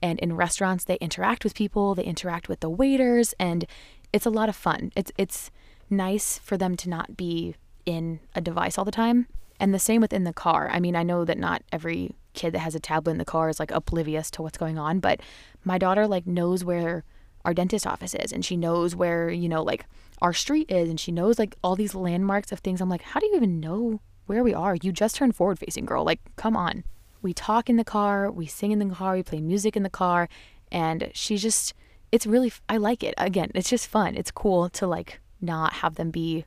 And 0.00 0.20
in 0.20 0.36
restaurants, 0.36 0.84
they 0.84 0.98
interact 0.98 1.42
with 1.42 1.56
people, 1.56 1.96
they 1.96 2.04
interact 2.04 2.48
with 2.48 2.60
the 2.60 2.70
waiters, 2.70 3.34
and 3.40 3.64
it's 4.12 4.26
a 4.26 4.30
lot 4.30 4.48
of 4.48 4.54
fun. 4.54 4.92
It's 4.94 5.10
it's 5.18 5.50
nice 5.90 6.38
for 6.38 6.56
them 6.56 6.76
to 6.76 6.88
not 6.88 7.16
be 7.16 7.56
in 7.86 8.20
a 8.34 8.40
device 8.40 8.78
all 8.78 8.84
the 8.84 8.90
time. 8.90 9.26
And 9.60 9.72
the 9.72 9.78
same 9.78 10.00
within 10.00 10.24
the 10.24 10.32
car. 10.32 10.68
I 10.72 10.80
mean, 10.80 10.96
I 10.96 11.02
know 11.02 11.24
that 11.24 11.38
not 11.38 11.62
every 11.70 12.16
kid 12.34 12.52
that 12.54 12.60
has 12.60 12.74
a 12.74 12.80
tablet 12.80 13.12
in 13.12 13.18
the 13.18 13.24
car 13.24 13.48
is 13.48 13.60
like 13.60 13.70
oblivious 13.70 14.30
to 14.32 14.42
what's 14.42 14.58
going 14.58 14.78
on, 14.78 14.98
but 14.98 15.20
my 15.64 15.78
daughter 15.78 16.06
like 16.06 16.26
knows 16.26 16.64
where 16.64 17.04
our 17.44 17.54
dentist 17.54 17.86
office 17.86 18.14
is 18.14 18.32
and 18.32 18.44
she 18.44 18.56
knows 18.56 18.96
where, 18.96 19.30
you 19.30 19.48
know, 19.48 19.62
like 19.62 19.86
our 20.20 20.32
street 20.32 20.70
is 20.70 20.88
and 20.88 20.98
she 20.98 21.12
knows 21.12 21.38
like 21.38 21.54
all 21.62 21.76
these 21.76 21.94
landmarks 21.94 22.52
of 22.52 22.60
things. 22.60 22.80
I'm 22.80 22.88
like, 22.88 23.02
how 23.02 23.20
do 23.20 23.26
you 23.26 23.36
even 23.36 23.60
know 23.60 24.00
where 24.26 24.42
we 24.42 24.54
are? 24.54 24.76
You 24.82 24.92
just 24.92 25.16
turned 25.16 25.36
forward 25.36 25.58
facing, 25.58 25.84
girl. 25.84 26.04
Like, 26.04 26.20
come 26.36 26.56
on. 26.56 26.84
We 27.20 27.32
talk 27.32 27.70
in 27.70 27.76
the 27.76 27.84
car, 27.84 28.30
we 28.30 28.46
sing 28.46 28.72
in 28.72 28.78
the 28.80 28.94
car, 28.94 29.14
we 29.14 29.22
play 29.22 29.40
music 29.40 29.76
in 29.76 29.84
the 29.84 29.90
car, 29.90 30.28
and 30.72 31.10
she 31.14 31.36
just 31.36 31.74
it's 32.10 32.26
really 32.26 32.52
I 32.68 32.76
like 32.76 33.02
it. 33.02 33.14
Again, 33.16 33.50
it's 33.54 33.70
just 33.70 33.88
fun. 33.88 34.16
It's 34.16 34.30
cool 34.30 34.68
to 34.70 34.86
like 34.86 35.20
not 35.40 35.74
have 35.74 35.96
them 35.96 36.10
be 36.10 36.44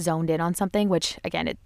zoned 0.00 0.30
in 0.30 0.40
on 0.40 0.54
something, 0.54 0.88
which 0.88 1.18
again, 1.24 1.48
it 1.48 1.58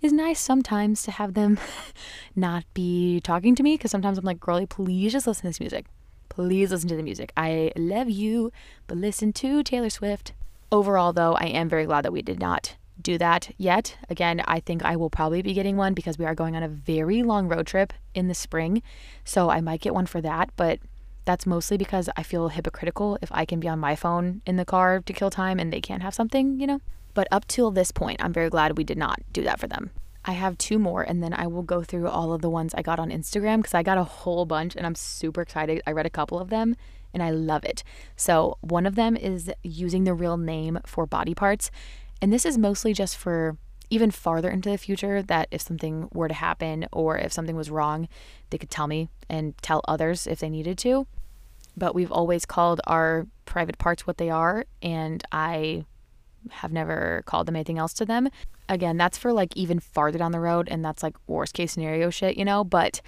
is 0.00 0.12
nice 0.12 0.40
sometimes 0.40 1.02
to 1.04 1.10
have 1.12 1.34
them 1.34 1.58
not 2.36 2.64
be 2.74 3.20
talking 3.20 3.54
to 3.54 3.62
me 3.62 3.74
because 3.76 3.90
sometimes 3.90 4.18
I'm 4.18 4.24
like, 4.24 4.40
girlie, 4.40 4.66
please 4.66 5.12
just 5.12 5.26
listen 5.26 5.42
to 5.42 5.48
this 5.48 5.60
music. 5.60 5.86
Please 6.28 6.70
listen 6.70 6.88
to 6.88 6.96
the 6.96 7.02
music. 7.02 7.32
I 7.36 7.72
love 7.76 8.08
you, 8.08 8.52
but 8.86 8.96
listen 8.96 9.32
to 9.34 9.62
Taylor 9.62 9.90
Swift. 9.90 10.32
Overall, 10.70 11.12
though, 11.12 11.34
I 11.34 11.44
am 11.44 11.68
very 11.68 11.84
glad 11.84 12.04
that 12.04 12.12
we 12.12 12.22
did 12.22 12.40
not 12.40 12.76
do 13.00 13.18
that 13.18 13.50
yet. 13.58 13.96
Again, 14.08 14.42
I 14.46 14.60
think 14.60 14.84
I 14.84 14.96
will 14.96 15.10
probably 15.10 15.42
be 15.42 15.52
getting 15.52 15.76
one 15.76 15.92
because 15.94 16.18
we 16.18 16.24
are 16.24 16.34
going 16.34 16.56
on 16.56 16.62
a 16.62 16.68
very 16.68 17.22
long 17.22 17.48
road 17.48 17.66
trip 17.66 17.92
in 18.14 18.28
the 18.28 18.34
spring. 18.34 18.82
So 19.24 19.50
I 19.50 19.60
might 19.60 19.80
get 19.80 19.94
one 19.94 20.06
for 20.06 20.20
that, 20.22 20.50
but 20.56 20.78
that's 21.24 21.46
mostly 21.46 21.76
because 21.76 22.08
I 22.16 22.22
feel 22.22 22.48
hypocritical 22.48 23.18
if 23.22 23.30
I 23.32 23.44
can 23.44 23.60
be 23.60 23.68
on 23.68 23.78
my 23.78 23.94
phone 23.94 24.42
in 24.46 24.56
the 24.56 24.64
car 24.64 25.00
to 25.00 25.12
kill 25.12 25.30
time 25.30 25.58
and 25.58 25.72
they 25.72 25.80
can't 25.80 26.02
have 26.02 26.14
something, 26.14 26.58
you 26.58 26.66
know? 26.66 26.80
But 27.14 27.28
up 27.30 27.46
till 27.46 27.70
this 27.70 27.90
point, 27.90 28.22
I'm 28.22 28.32
very 28.32 28.50
glad 28.50 28.78
we 28.78 28.84
did 28.84 28.98
not 28.98 29.20
do 29.32 29.42
that 29.42 29.60
for 29.60 29.66
them. 29.66 29.90
I 30.24 30.32
have 30.32 30.56
two 30.56 30.78
more 30.78 31.02
and 31.02 31.22
then 31.22 31.34
I 31.34 31.46
will 31.46 31.62
go 31.62 31.82
through 31.82 32.08
all 32.08 32.32
of 32.32 32.42
the 32.42 32.50
ones 32.50 32.74
I 32.74 32.82
got 32.82 33.00
on 33.00 33.10
Instagram 33.10 33.58
because 33.58 33.74
I 33.74 33.82
got 33.82 33.98
a 33.98 34.04
whole 34.04 34.46
bunch 34.46 34.76
and 34.76 34.86
I'm 34.86 34.94
super 34.94 35.42
excited. 35.42 35.82
I 35.86 35.92
read 35.92 36.06
a 36.06 36.10
couple 36.10 36.38
of 36.38 36.48
them 36.48 36.76
and 37.12 37.22
I 37.22 37.30
love 37.30 37.64
it. 37.64 37.82
So, 38.16 38.56
one 38.60 38.86
of 38.86 38.94
them 38.94 39.16
is 39.16 39.50
using 39.62 40.04
the 40.04 40.14
real 40.14 40.36
name 40.36 40.78
for 40.86 41.06
body 41.06 41.34
parts. 41.34 41.70
And 42.20 42.32
this 42.32 42.46
is 42.46 42.56
mostly 42.56 42.94
just 42.94 43.16
for 43.16 43.56
even 43.90 44.10
farther 44.10 44.48
into 44.48 44.70
the 44.70 44.78
future 44.78 45.22
that 45.22 45.48
if 45.50 45.60
something 45.60 46.08
were 46.14 46.28
to 46.28 46.34
happen 46.34 46.86
or 46.92 47.18
if 47.18 47.32
something 47.32 47.56
was 47.56 47.70
wrong, 47.70 48.08
they 48.48 48.56
could 48.56 48.70
tell 48.70 48.86
me 48.86 49.08
and 49.28 49.58
tell 49.60 49.82
others 49.86 50.26
if 50.26 50.38
they 50.38 50.48
needed 50.48 50.78
to. 50.78 51.06
But 51.76 51.94
we've 51.94 52.12
always 52.12 52.46
called 52.46 52.80
our 52.86 53.26
private 53.44 53.76
parts 53.76 54.06
what 54.06 54.16
they 54.16 54.30
are. 54.30 54.64
And 54.80 55.22
I 55.30 55.84
have 56.50 56.72
never 56.72 57.22
called 57.26 57.46
them 57.46 57.56
anything 57.56 57.78
else 57.78 57.92
to 57.94 58.04
them. 58.04 58.28
Again, 58.68 58.96
that's 58.96 59.18
for 59.18 59.32
like 59.32 59.56
even 59.56 59.80
farther 59.80 60.18
down 60.18 60.32
the 60.32 60.40
road, 60.40 60.68
and 60.70 60.84
that's 60.84 61.02
like 61.02 61.16
worst 61.26 61.54
case 61.54 61.72
scenario 61.72 62.10
shit, 62.10 62.36
you 62.36 62.44
know? 62.44 62.64
But 62.64 63.00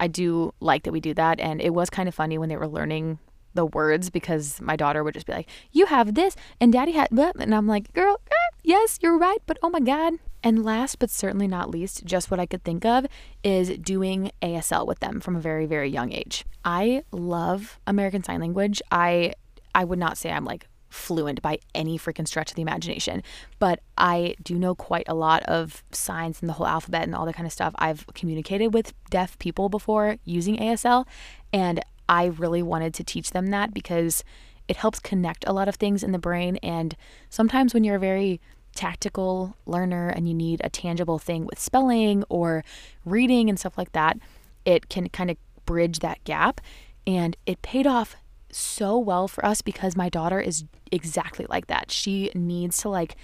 I 0.00 0.08
do 0.08 0.52
like 0.60 0.82
that 0.84 0.92
we 0.92 1.00
do 1.00 1.14
that. 1.14 1.40
And 1.40 1.60
it 1.60 1.74
was 1.74 1.90
kind 1.90 2.08
of 2.08 2.14
funny 2.14 2.38
when 2.38 2.48
they 2.48 2.56
were 2.56 2.68
learning 2.68 3.18
the 3.54 3.66
words 3.66 4.10
because 4.10 4.60
my 4.60 4.76
daughter 4.76 5.04
would 5.04 5.14
just 5.14 5.26
be 5.26 5.32
like, 5.32 5.48
You 5.70 5.86
have 5.86 6.14
this, 6.14 6.36
and 6.60 6.72
daddy 6.72 6.92
had, 6.92 7.10
and 7.12 7.54
I'm 7.54 7.66
like, 7.66 7.92
Girl, 7.92 8.20
eh, 8.30 8.56
yes, 8.62 8.98
you're 9.02 9.18
right, 9.18 9.38
but 9.46 9.58
oh 9.62 9.70
my 9.70 9.80
God. 9.80 10.14
And 10.42 10.64
last 10.64 10.98
but 10.98 11.10
certainly 11.10 11.46
not 11.46 11.70
least, 11.70 12.04
just 12.04 12.30
what 12.30 12.40
I 12.40 12.46
could 12.46 12.64
think 12.64 12.84
of 12.84 13.06
is 13.44 13.78
doing 13.78 14.32
ASL 14.42 14.86
with 14.86 14.98
them 14.98 15.20
from 15.20 15.36
a 15.36 15.40
very, 15.40 15.66
very 15.66 15.88
young 15.88 16.12
age. 16.12 16.44
I 16.64 17.04
love 17.12 17.78
American 17.86 18.24
Sign 18.24 18.40
Language. 18.40 18.82
I 18.90 19.34
I 19.74 19.84
would 19.84 19.98
not 19.98 20.18
say 20.18 20.30
I'm 20.30 20.44
like 20.44 20.66
fluent 20.92 21.40
by 21.42 21.58
any 21.74 21.98
freaking 21.98 22.28
stretch 22.28 22.50
of 22.50 22.56
the 22.56 22.62
imagination, 22.62 23.22
but 23.58 23.80
I 23.96 24.36
do 24.42 24.58
know 24.58 24.74
quite 24.74 25.08
a 25.08 25.14
lot 25.14 25.42
of 25.44 25.82
signs 25.90 26.40
and 26.40 26.48
the 26.48 26.54
whole 26.54 26.66
alphabet 26.66 27.04
and 27.04 27.14
all 27.14 27.26
that 27.26 27.34
kind 27.34 27.46
of 27.46 27.52
stuff. 27.52 27.74
I've 27.78 28.06
communicated 28.14 28.74
with 28.74 28.92
deaf 29.10 29.38
people 29.38 29.68
before 29.68 30.16
using 30.24 30.56
ASL, 30.56 31.06
and 31.52 31.80
I 32.08 32.26
really 32.26 32.62
wanted 32.62 32.94
to 32.94 33.04
teach 33.04 33.30
them 33.30 33.46
that 33.48 33.72
because 33.72 34.22
it 34.68 34.76
helps 34.76 35.00
connect 35.00 35.44
a 35.46 35.52
lot 35.52 35.68
of 35.68 35.76
things 35.76 36.02
in 36.02 36.12
the 36.12 36.18
brain. 36.18 36.56
And 36.62 36.94
sometimes 37.30 37.74
when 37.74 37.84
you're 37.84 37.96
a 37.96 38.00
very 38.00 38.40
tactical 38.74 39.56
learner 39.66 40.08
and 40.08 40.28
you 40.28 40.34
need 40.34 40.60
a 40.64 40.70
tangible 40.70 41.18
thing 41.18 41.44
with 41.44 41.58
spelling 41.58 42.24
or 42.28 42.64
reading 43.04 43.48
and 43.48 43.58
stuff 43.58 43.76
like 43.76 43.92
that, 43.92 44.18
it 44.64 44.88
can 44.88 45.08
kind 45.08 45.30
of 45.30 45.36
bridge 45.66 45.98
that 45.98 46.22
gap. 46.24 46.60
And 47.06 47.36
it 47.46 47.62
paid 47.62 47.86
off 47.86 48.16
so 48.52 48.98
well 48.98 49.28
for 49.28 49.44
us 49.44 49.62
because 49.62 49.96
my 49.96 50.08
daughter 50.08 50.40
is 50.40 50.64
exactly 50.90 51.46
like 51.48 51.66
that. 51.66 51.90
She 51.90 52.30
needs 52.34 52.78
to 52.78 52.88
like 52.88 53.16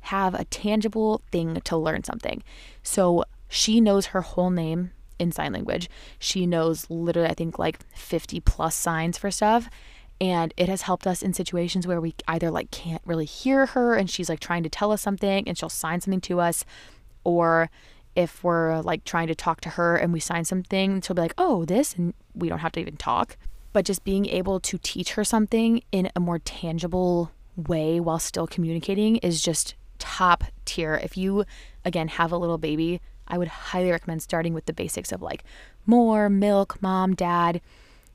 have 0.00 0.34
a 0.34 0.44
tangible 0.44 1.22
thing 1.32 1.60
to 1.62 1.76
learn 1.76 2.04
something. 2.04 2.42
So 2.82 3.24
she 3.48 3.80
knows 3.80 4.06
her 4.06 4.20
whole 4.20 4.50
name 4.50 4.92
in 5.18 5.32
sign 5.32 5.52
language. 5.52 5.88
She 6.18 6.46
knows 6.46 6.88
literally, 6.90 7.28
I 7.28 7.34
think, 7.34 7.58
like 7.58 7.78
50 7.94 8.40
plus 8.40 8.74
signs 8.74 9.16
for 9.16 9.30
stuff. 9.30 9.70
And 10.20 10.54
it 10.56 10.68
has 10.68 10.82
helped 10.82 11.06
us 11.06 11.22
in 11.22 11.32
situations 11.32 11.86
where 11.86 12.00
we 12.00 12.14
either 12.28 12.50
like 12.50 12.70
can't 12.70 13.02
really 13.04 13.24
hear 13.24 13.66
her 13.66 13.94
and 13.94 14.08
she's 14.08 14.28
like 14.28 14.40
trying 14.40 14.62
to 14.62 14.68
tell 14.68 14.92
us 14.92 15.02
something 15.02 15.48
and 15.48 15.58
she'll 15.58 15.68
sign 15.68 16.00
something 16.00 16.20
to 16.22 16.40
us, 16.40 16.64
or 17.24 17.70
if 18.14 18.44
we're 18.44 18.80
like 18.80 19.04
trying 19.04 19.26
to 19.26 19.34
talk 19.34 19.60
to 19.62 19.70
her 19.70 19.96
and 19.96 20.12
we 20.12 20.20
sign 20.20 20.44
something, 20.44 21.00
she'll 21.00 21.16
be 21.16 21.22
like, 21.22 21.34
oh, 21.36 21.64
this, 21.64 21.94
and 21.94 22.14
we 22.34 22.48
don't 22.48 22.60
have 22.60 22.72
to 22.72 22.80
even 22.80 22.96
talk 22.96 23.36
but 23.74 23.84
just 23.84 24.04
being 24.04 24.24
able 24.26 24.60
to 24.60 24.78
teach 24.78 25.14
her 25.14 25.24
something 25.24 25.82
in 25.92 26.08
a 26.16 26.20
more 26.20 26.38
tangible 26.38 27.32
way 27.56 27.98
while 28.00 28.20
still 28.20 28.46
communicating 28.46 29.16
is 29.16 29.42
just 29.42 29.74
top 29.98 30.44
tier. 30.64 30.94
If 31.02 31.16
you, 31.16 31.44
again, 31.84 32.06
have 32.08 32.30
a 32.30 32.36
little 32.38 32.56
baby, 32.56 33.00
I 33.26 33.36
would 33.36 33.48
highly 33.48 33.90
recommend 33.90 34.22
starting 34.22 34.54
with 34.54 34.66
the 34.66 34.72
basics 34.72 35.10
of 35.10 35.20
like 35.20 35.42
more, 35.86 36.30
milk, 36.30 36.80
mom, 36.80 37.16
dad, 37.16 37.60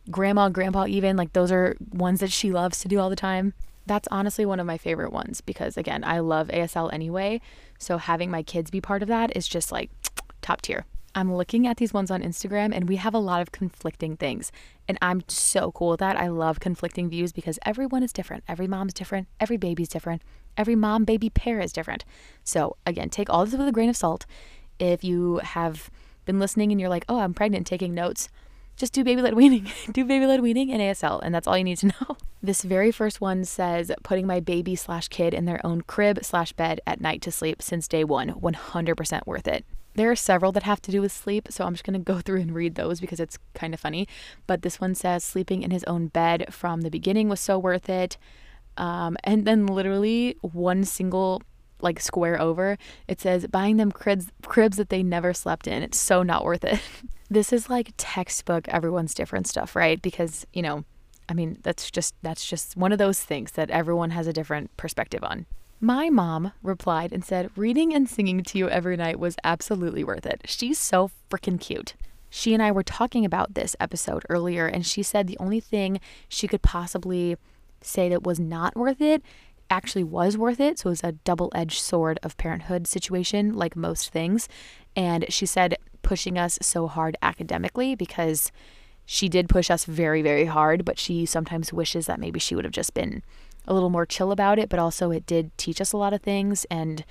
grandma, 0.10 0.48
grandpa, 0.48 0.86
even. 0.88 1.18
Like 1.18 1.34
those 1.34 1.52
are 1.52 1.76
ones 1.92 2.22
that 2.22 2.32
she 2.32 2.52
loves 2.52 2.80
to 2.80 2.88
do 2.88 2.98
all 2.98 3.10
the 3.10 3.18
time. 3.18 3.54
That's 3.86 4.08
honestly 4.12 4.46
one 4.46 4.62
of 4.62 4.66
my 4.66 4.78
favorite 4.78 5.12
ones 5.12 5.42
because, 5.42 5.76
again, 5.76 6.06
I 6.06 6.20
love 6.20 6.48
ASL 6.48 6.94
anyway. 6.94 7.42
So 7.78 7.98
having 7.98 8.32
my 8.32 8.44
kids 8.44 8.72
be 8.72 8.80
part 8.80 9.02
of 9.02 9.10
that 9.10 9.36
is 9.36 9.46
just 9.46 9.74
like 9.74 9.90
top 10.42 10.62
tier. 10.62 10.86
I'm 11.16 11.34
looking 11.34 11.68
at 11.68 11.78
these 11.78 11.94
ones 11.94 12.12
on 12.12 12.22
Instagram 12.22 12.74
and 12.74 12.88
we 12.88 12.98
have 12.98 13.14
a 13.14 13.20
lot 13.20 13.42
of 13.42 13.52
conflicting 13.52 14.18
things. 14.18 14.52
And 14.88 14.98
I'm 15.02 15.24
so 15.28 15.72
cool 15.72 15.92
with 15.92 16.00
that. 16.00 16.18
I 16.18 16.28
love 16.28 16.60
conflicting 16.60 17.10
views 17.10 17.32
because 17.32 17.60
everyone 17.66 18.04
is 18.04 18.14
different. 18.14 18.44
Every 18.48 18.68
mom's 18.68 18.94
different. 18.94 19.28
Every 19.40 19.58
baby's 19.58 19.90
different. 19.90 20.22
Every 20.58 20.76
mom 20.76 21.06
baby 21.06 21.30
pair 21.30 21.60
is 21.60 21.72
different. 21.72 22.06
So, 22.44 22.76
again, 22.86 23.10
take 23.10 23.30
all 23.30 23.46
this 23.46 23.56
with 23.56 23.68
a 23.68 23.72
grain 23.72 23.90
of 23.90 23.96
salt. 23.96 24.26
If 24.78 25.04
you 25.04 25.38
have 25.44 25.90
been 26.26 26.40
listening 26.40 26.72
and 26.72 26.80
you're 26.80 26.90
like, 26.90 27.06
oh, 27.10 27.20
I'm 27.20 27.34
pregnant, 27.34 27.66
taking 27.66 27.94
notes, 27.94 28.30
just 28.76 28.94
do 28.94 29.04
baby 29.04 29.22
led 29.22 29.34
weaning. 29.36 29.68
do 29.92 30.06
baby 30.06 30.26
led 30.26 30.42
weaning 30.42 30.72
and 30.72 30.82
ASL, 30.82 31.20
and 31.22 31.36
that's 31.36 31.48
all 31.48 31.58
you 31.58 31.64
need 31.64 31.78
to 31.80 31.88
know. 32.02 32.18
This 32.42 32.64
very 32.64 32.92
first 32.92 33.20
one 33.20 33.44
says 33.44 33.92
putting 34.04 34.26
my 34.26 34.40
baby 34.40 34.76
slash 34.76 35.08
kid 35.10 35.34
in 35.34 35.46
their 35.46 35.64
own 35.66 35.82
crib 35.82 36.24
slash 36.24 36.54
bed 36.54 36.80
at 36.88 37.02
night 37.02 37.22
to 37.24 37.32
sleep 37.32 37.62
since 37.62 37.88
day 37.88 38.04
one. 38.04 38.30
100% 38.30 39.28
worth 39.28 39.48
it. 39.48 39.66
There 40.00 40.10
are 40.10 40.16
several 40.16 40.54
that 40.54 40.64
have 40.64 40.82
to 40.84 40.92
do 40.92 41.02
with 41.02 41.12
sleep, 41.12 41.50
so 41.50 41.66
I'm 41.66 41.74
just 41.74 41.84
going 41.84 42.00
to 42.02 42.14
go 42.14 42.20
through 42.22 42.40
and 42.40 42.56
read 42.56 42.76
those 42.76 43.02
because 43.02 43.20
it's 43.20 43.38
kind 43.54 43.74
of 43.74 43.82
funny. 43.82 44.08
But 44.48 44.62
this 44.62 44.80
one 44.80 44.96
says 44.96 45.26
sleeping 45.26 45.62
in 45.62 45.72
his 45.72 45.84
own 45.84 46.08
bed 46.08 46.54
from 46.54 46.82
the 46.82 46.90
beginning 46.90 47.28
was 47.28 47.42
so 47.42 47.60
worth 47.60 47.90
it. 47.90 48.16
Um, 48.78 49.18
and 49.26 49.44
then 49.44 49.66
literally 49.66 50.38
one 50.40 50.86
single 50.86 51.42
like 51.82 52.00
square 52.00 52.40
over, 52.40 52.78
it 53.10 53.20
says 53.20 53.46
buying 53.48 53.76
them 53.76 53.92
cribs 53.92 54.28
cribs 54.46 54.78
that 54.78 54.88
they 54.88 55.04
never 55.04 55.34
slept 55.34 55.68
in. 55.68 55.84
It's 55.84 56.00
so 56.00 56.24
not 56.24 56.46
worth 56.46 56.64
it. 56.64 56.80
this 57.30 57.52
is 57.52 57.70
like 57.70 57.92
textbook 57.98 58.70
everyone's 58.70 59.14
different 59.14 59.48
stuff, 59.48 59.76
right? 59.76 60.02
Because, 60.02 60.48
you 60.54 60.62
know, 60.62 60.86
I 61.28 61.34
mean, 61.34 61.58
that's 61.62 61.92
just 61.92 62.16
that's 62.22 62.46
just 62.46 62.78
one 62.78 62.94
of 62.94 63.00
those 63.00 63.20
things 63.22 63.52
that 63.52 63.70
everyone 63.70 64.12
has 64.12 64.28
a 64.28 64.34
different 64.34 64.78
perspective 64.78 65.26
on. 65.26 65.46
My 65.82 66.10
mom 66.10 66.52
replied 66.62 67.14
and 67.14 67.24
said, 67.24 67.52
Reading 67.56 67.94
and 67.94 68.10
singing 68.10 68.44
to 68.44 68.58
you 68.58 68.70
every 68.70 68.98
night 68.98 69.18
was 69.18 69.38
absolutely 69.46 70.04
worth 70.04 70.26
it. 70.26 70.42
She's 70.46 70.78
so 70.78 71.10
freaking 71.30 71.60
cute. 71.60 71.94
She 72.30 72.54
and 72.54 72.62
I 72.62 72.72
were 72.72 72.84
talking 72.84 73.24
about 73.24 73.54
this 73.54 73.78
episode 73.80 74.26
earlier, 74.30 74.68
and 74.68 74.86
she 74.86 75.02
said 75.04 75.28
the 75.28 75.38
only 75.40 75.62
thing 75.62 76.02
she 76.28 76.48
could 76.48 76.62
possibly 76.62 77.38
say 77.82 78.10
that 78.10 78.24
was 78.24 78.40
not 78.42 78.76
worth 78.76 79.00
it 79.00 79.24
actually 79.70 80.04
was 80.04 80.38
worth 80.38 80.60
it. 80.60 80.80
So 80.80 80.88
it 80.88 80.92
was 80.92 81.04
a 81.04 81.14
double 81.14 81.50
edged 81.56 81.80
sword 81.80 82.20
of 82.24 82.38
parenthood 82.38 82.86
situation, 82.86 83.54
like 83.54 83.76
most 83.76 84.12
things. 84.12 84.50
And 84.98 85.26
she 85.30 85.46
said 85.46 85.76
pushing 86.02 86.38
us 86.38 86.60
so 86.62 86.88
hard 86.88 87.16
academically 87.22 87.96
because 87.96 88.52
she 89.06 89.30
did 89.30 89.48
push 89.48 89.72
us 89.72 89.86
very, 89.86 90.22
very 90.22 90.46
hard, 90.46 90.84
but 90.84 91.00
she 91.00 91.26
sometimes 91.26 91.72
wishes 91.72 92.06
that 92.08 92.20
maybe 92.20 92.40
she 92.40 92.54
would 92.54 92.66
have 92.66 92.74
just 92.74 92.94
been 92.94 93.24
a 93.70 93.74
little 93.74 93.90
more 93.90 94.06
chill 94.06 94.34
about 94.34 94.60
it. 94.60 94.68
But 94.68 94.80
also, 94.80 95.12
it 95.12 95.26
did 95.26 95.58
teach 95.58 95.80
us 95.80 95.94
a 95.94 95.98
lot 95.98 96.12
of 96.12 96.22
things 96.22 96.66
and 96.70 97.06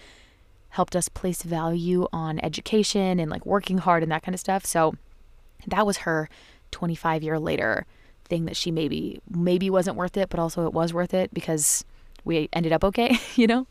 helped 0.70 0.94
us 0.94 1.08
place 1.08 1.42
value 1.42 2.06
on 2.12 2.38
education 2.40 3.18
and 3.18 3.30
like 3.30 3.46
working 3.46 3.78
hard 3.78 4.02
and 4.02 4.12
that 4.12 4.22
kind 4.22 4.34
of 4.34 4.40
stuff. 4.40 4.66
So 4.66 4.94
that 5.66 5.86
was 5.86 5.98
her 5.98 6.28
25 6.70 7.22
year 7.22 7.38
later 7.38 7.86
thing 8.24 8.44
that 8.44 8.56
she 8.56 8.70
maybe 8.70 9.20
maybe 9.30 9.70
wasn't 9.70 9.96
worth 9.96 10.16
it, 10.16 10.28
but 10.28 10.38
also 10.38 10.66
it 10.66 10.74
was 10.74 10.92
worth 10.92 11.14
it 11.14 11.32
because 11.32 11.84
we 12.24 12.48
ended 12.52 12.72
up 12.72 12.84
okay, 12.84 13.18
you 13.36 13.46
know? 13.46 13.66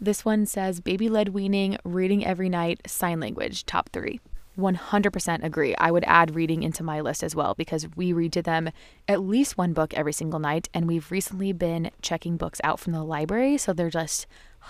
This 0.00 0.24
one 0.24 0.46
says 0.46 0.80
baby 0.80 1.08
led 1.08 1.30
weaning, 1.30 1.78
reading 1.82 2.24
every 2.24 2.48
night, 2.48 2.80
sign 2.86 3.18
language, 3.18 3.64
top 3.66 3.88
three. 3.92 4.20
100% 4.58 5.44
agree. 5.44 5.74
I 5.76 5.90
would 5.90 6.04
add 6.04 6.34
reading 6.34 6.62
into 6.62 6.82
my 6.82 7.00
list 7.00 7.22
as 7.22 7.34
well 7.34 7.54
because 7.54 7.86
we 7.96 8.12
read 8.12 8.32
to 8.34 8.42
them 8.42 8.70
at 9.06 9.20
least 9.20 9.58
one 9.58 9.72
book 9.72 9.92
every 9.94 10.12
single 10.12 10.38
night. 10.38 10.68
And 10.72 10.86
we've 10.86 11.10
recently 11.10 11.52
been 11.52 11.90
checking 12.02 12.36
books 12.36 12.60
out 12.64 12.80
from 12.80 12.92
the 12.92 13.04
library. 13.04 13.58
So 13.58 13.72
they're 13.72 13.90
just 13.90 14.26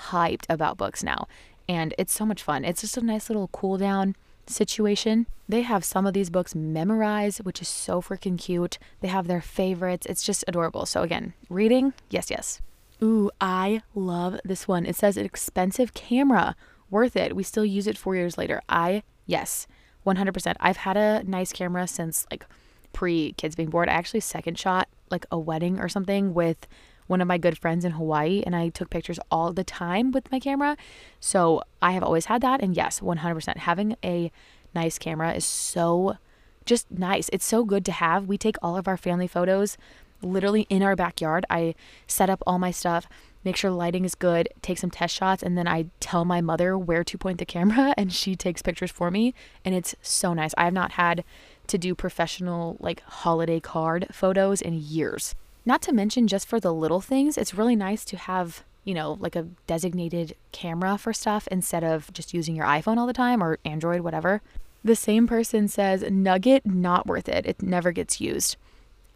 hyped 0.08 0.44
about 0.48 0.76
books 0.76 1.02
now. 1.02 1.28
And 1.68 1.94
it's 1.98 2.12
so 2.12 2.26
much 2.26 2.42
fun. 2.42 2.64
It's 2.64 2.80
just 2.80 2.96
a 2.96 3.00
nice 3.04 3.28
little 3.28 3.48
cool 3.48 3.78
down 3.78 4.14
situation. 4.46 5.26
They 5.48 5.62
have 5.62 5.84
some 5.84 6.06
of 6.06 6.14
these 6.14 6.30
books 6.30 6.54
memorized, 6.54 7.44
which 7.44 7.60
is 7.60 7.68
so 7.68 8.00
freaking 8.00 8.38
cute. 8.38 8.78
They 9.00 9.08
have 9.08 9.26
their 9.26 9.40
favorites. 9.40 10.06
It's 10.06 10.22
just 10.22 10.44
adorable. 10.48 10.86
So, 10.86 11.02
again, 11.02 11.34
reading, 11.48 11.94
yes, 12.10 12.30
yes. 12.30 12.60
Ooh, 13.02 13.30
I 13.40 13.82
love 13.94 14.40
this 14.44 14.66
one. 14.66 14.86
It 14.86 14.96
says 14.96 15.16
expensive 15.16 15.94
camera, 15.94 16.56
worth 16.90 17.16
it. 17.16 17.36
We 17.36 17.42
still 17.42 17.64
use 17.64 17.86
it 17.86 17.98
four 17.98 18.16
years 18.16 18.38
later. 18.38 18.62
I, 18.68 19.02
yes, 19.26 19.66
100%. 20.06 20.54
I've 20.60 20.78
had 20.78 20.96
a 20.96 21.22
nice 21.24 21.52
camera 21.52 21.86
since 21.86 22.26
like 22.30 22.46
pre 22.92 23.32
kids 23.32 23.56
being 23.56 23.70
born. 23.70 23.88
I 23.88 23.92
actually 23.92 24.20
second 24.20 24.58
shot 24.58 24.88
like 25.10 25.26
a 25.30 25.38
wedding 25.38 25.78
or 25.80 25.88
something 25.88 26.34
with 26.34 26.66
one 27.06 27.20
of 27.20 27.28
my 27.28 27.38
good 27.38 27.58
friends 27.58 27.84
in 27.84 27.92
Hawaii 27.92 28.42
and 28.44 28.56
I 28.56 28.68
took 28.68 28.90
pictures 28.90 29.20
all 29.30 29.52
the 29.52 29.64
time 29.64 30.10
with 30.10 30.30
my 30.32 30.40
camera. 30.40 30.76
So 31.20 31.62
I 31.80 31.92
have 31.92 32.02
always 32.02 32.26
had 32.26 32.40
that. 32.42 32.60
And 32.60 32.76
yes, 32.76 33.00
100%. 33.00 33.56
Having 33.58 33.96
a 34.04 34.32
nice 34.74 34.98
camera 34.98 35.32
is 35.32 35.44
so 35.44 36.16
just 36.64 36.90
nice. 36.90 37.30
It's 37.32 37.44
so 37.44 37.64
good 37.64 37.84
to 37.84 37.92
have. 37.92 38.26
We 38.26 38.36
take 38.36 38.56
all 38.60 38.76
of 38.76 38.88
our 38.88 38.96
family 38.96 39.28
photos 39.28 39.78
literally 40.22 40.66
in 40.68 40.82
our 40.82 40.96
backyard. 40.96 41.46
I 41.48 41.74
set 42.06 42.30
up 42.30 42.42
all 42.46 42.58
my 42.58 42.70
stuff, 42.70 43.06
make 43.46 43.56
sure 43.56 43.70
lighting 43.70 44.04
is 44.04 44.14
good, 44.14 44.48
take 44.60 44.76
some 44.76 44.90
test 44.90 45.14
shots, 45.14 45.42
and 45.42 45.56
then 45.56 45.68
I 45.68 45.86
tell 46.00 46.24
my 46.24 46.40
mother 46.40 46.76
where 46.76 47.04
to 47.04 47.16
point 47.16 47.38
the 47.38 47.46
camera 47.46 47.94
and 47.96 48.12
she 48.12 48.34
takes 48.36 48.60
pictures 48.60 48.90
for 48.90 49.10
me. 49.10 49.32
And 49.64 49.74
it's 49.74 49.94
so 50.02 50.34
nice. 50.34 50.52
I 50.58 50.64
have 50.64 50.74
not 50.74 50.92
had 50.92 51.24
to 51.68 51.78
do 51.78 51.94
professional, 51.94 52.76
like 52.80 53.00
holiday 53.02 53.60
card 53.60 54.08
photos 54.12 54.60
in 54.60 54.74
years. 54.74 55.34
Not 55.64 55.80
to 55.82 55.92
mention, 55.92 56.28
just 56.28 56.46
for 56.48 56.60
the 56.60 56.74
little 56.74 57.00
things, 57.00 57.38
it's 57.38 57.54
really 57.54 57.76
nice 57.76 58.04
to 58.06 58.16
have, 58.16 58.64
you 58.84 58.94
know, 58.94 59.16
like 59.20 59.34
a 59.34 59.48
designated 59.66 60.36
camera 60.52 60.98
for 60.98 61.12
stuff 61.12 61.48
instead 61.50 61.82
of 61.82 62.12
just 62.12 62.34
using 62.34 62.54
your 62.54 62.66
iPhone 62.66 62.98
all 62.98 63.06
the 63.06 63.12
time 63.12 63.42
or 63.42 63.58
Android, 63.64 64.00
whatever. 64.00 64.42
The 64.84 64.96
same 64.96 65.26
person 65.26 65.66
says, 65.66 66.04
Nugget, 66.08 66.66
not 66.66 67.06
worth 67.06 67.28
it. 67.28 67.46
It 67.46 67.62
never 67.62 67.90
gets 67.90 68.20
used. 68.20 68.56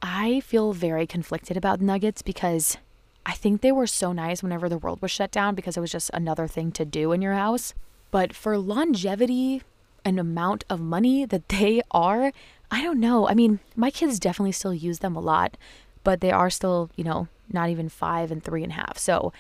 I 0.03 0.41
feel 0.41 0.73
very 0.73 1.07
conflicted 1.07 1.57
about 1.57 1.81
nuggets 1.81 2.23
because 2.23 2.79
I 3.27 3.33
think 3.33 3.61
they 3.61 3.73
were 3.73 3.87
so 3.87 4.13
nice 4.13 4.43
whenever 4.43 4.69
the 4.69 4.79
world 4.79 5.03
was 5.03 5.11
shut 5.11 5.31
down 5.31 5.55
because 5.55 5.77
it 5.77 5.81
was 5.81 5.93
just 5.93 6.11
another 6.13 6.49
thing 6.49 6.73
to 6.73 6.85
do 6.85 7.13
in 7.13 7.23
your 7.23 7.35
house. 7.35 7.75
But 8.11 8.35
for 8.35 8.59
longevity 8.59 9.63
and 10.05 10.19
amount 10.19 10.65
of 10.69 10.81
money 10.81 11.25
that 11.27 11.49
they 11.49 11.83
are, 11.91 12.33
I 12.71 12.83
don't 12.83 12.99
know. 12.99 13.29
I 13.29 13.35
mean, 13.35 13.61
my 13.77 13.91
kids 13.91 14.19
definitely 14.19 14.53
still 14.53 14.75
use 14.75 15.01
them 15.01 15.15
a 15.15 15.21
lot 15.21 15.57
but 16.05 16.21
they 16.21 16.31
are 16.31 16.51
still, 16.51 16.91
you 16.97 17.05
know, 17.05 17.29
not 17.53 17.69
even 17.69 17.89
five 17.89 18.31
and 18.31 18.43
three 18.43 18.63
and 18.63 18.73
a 18.73 18.77
half. 18.77 18.99
So, 18.99 19.33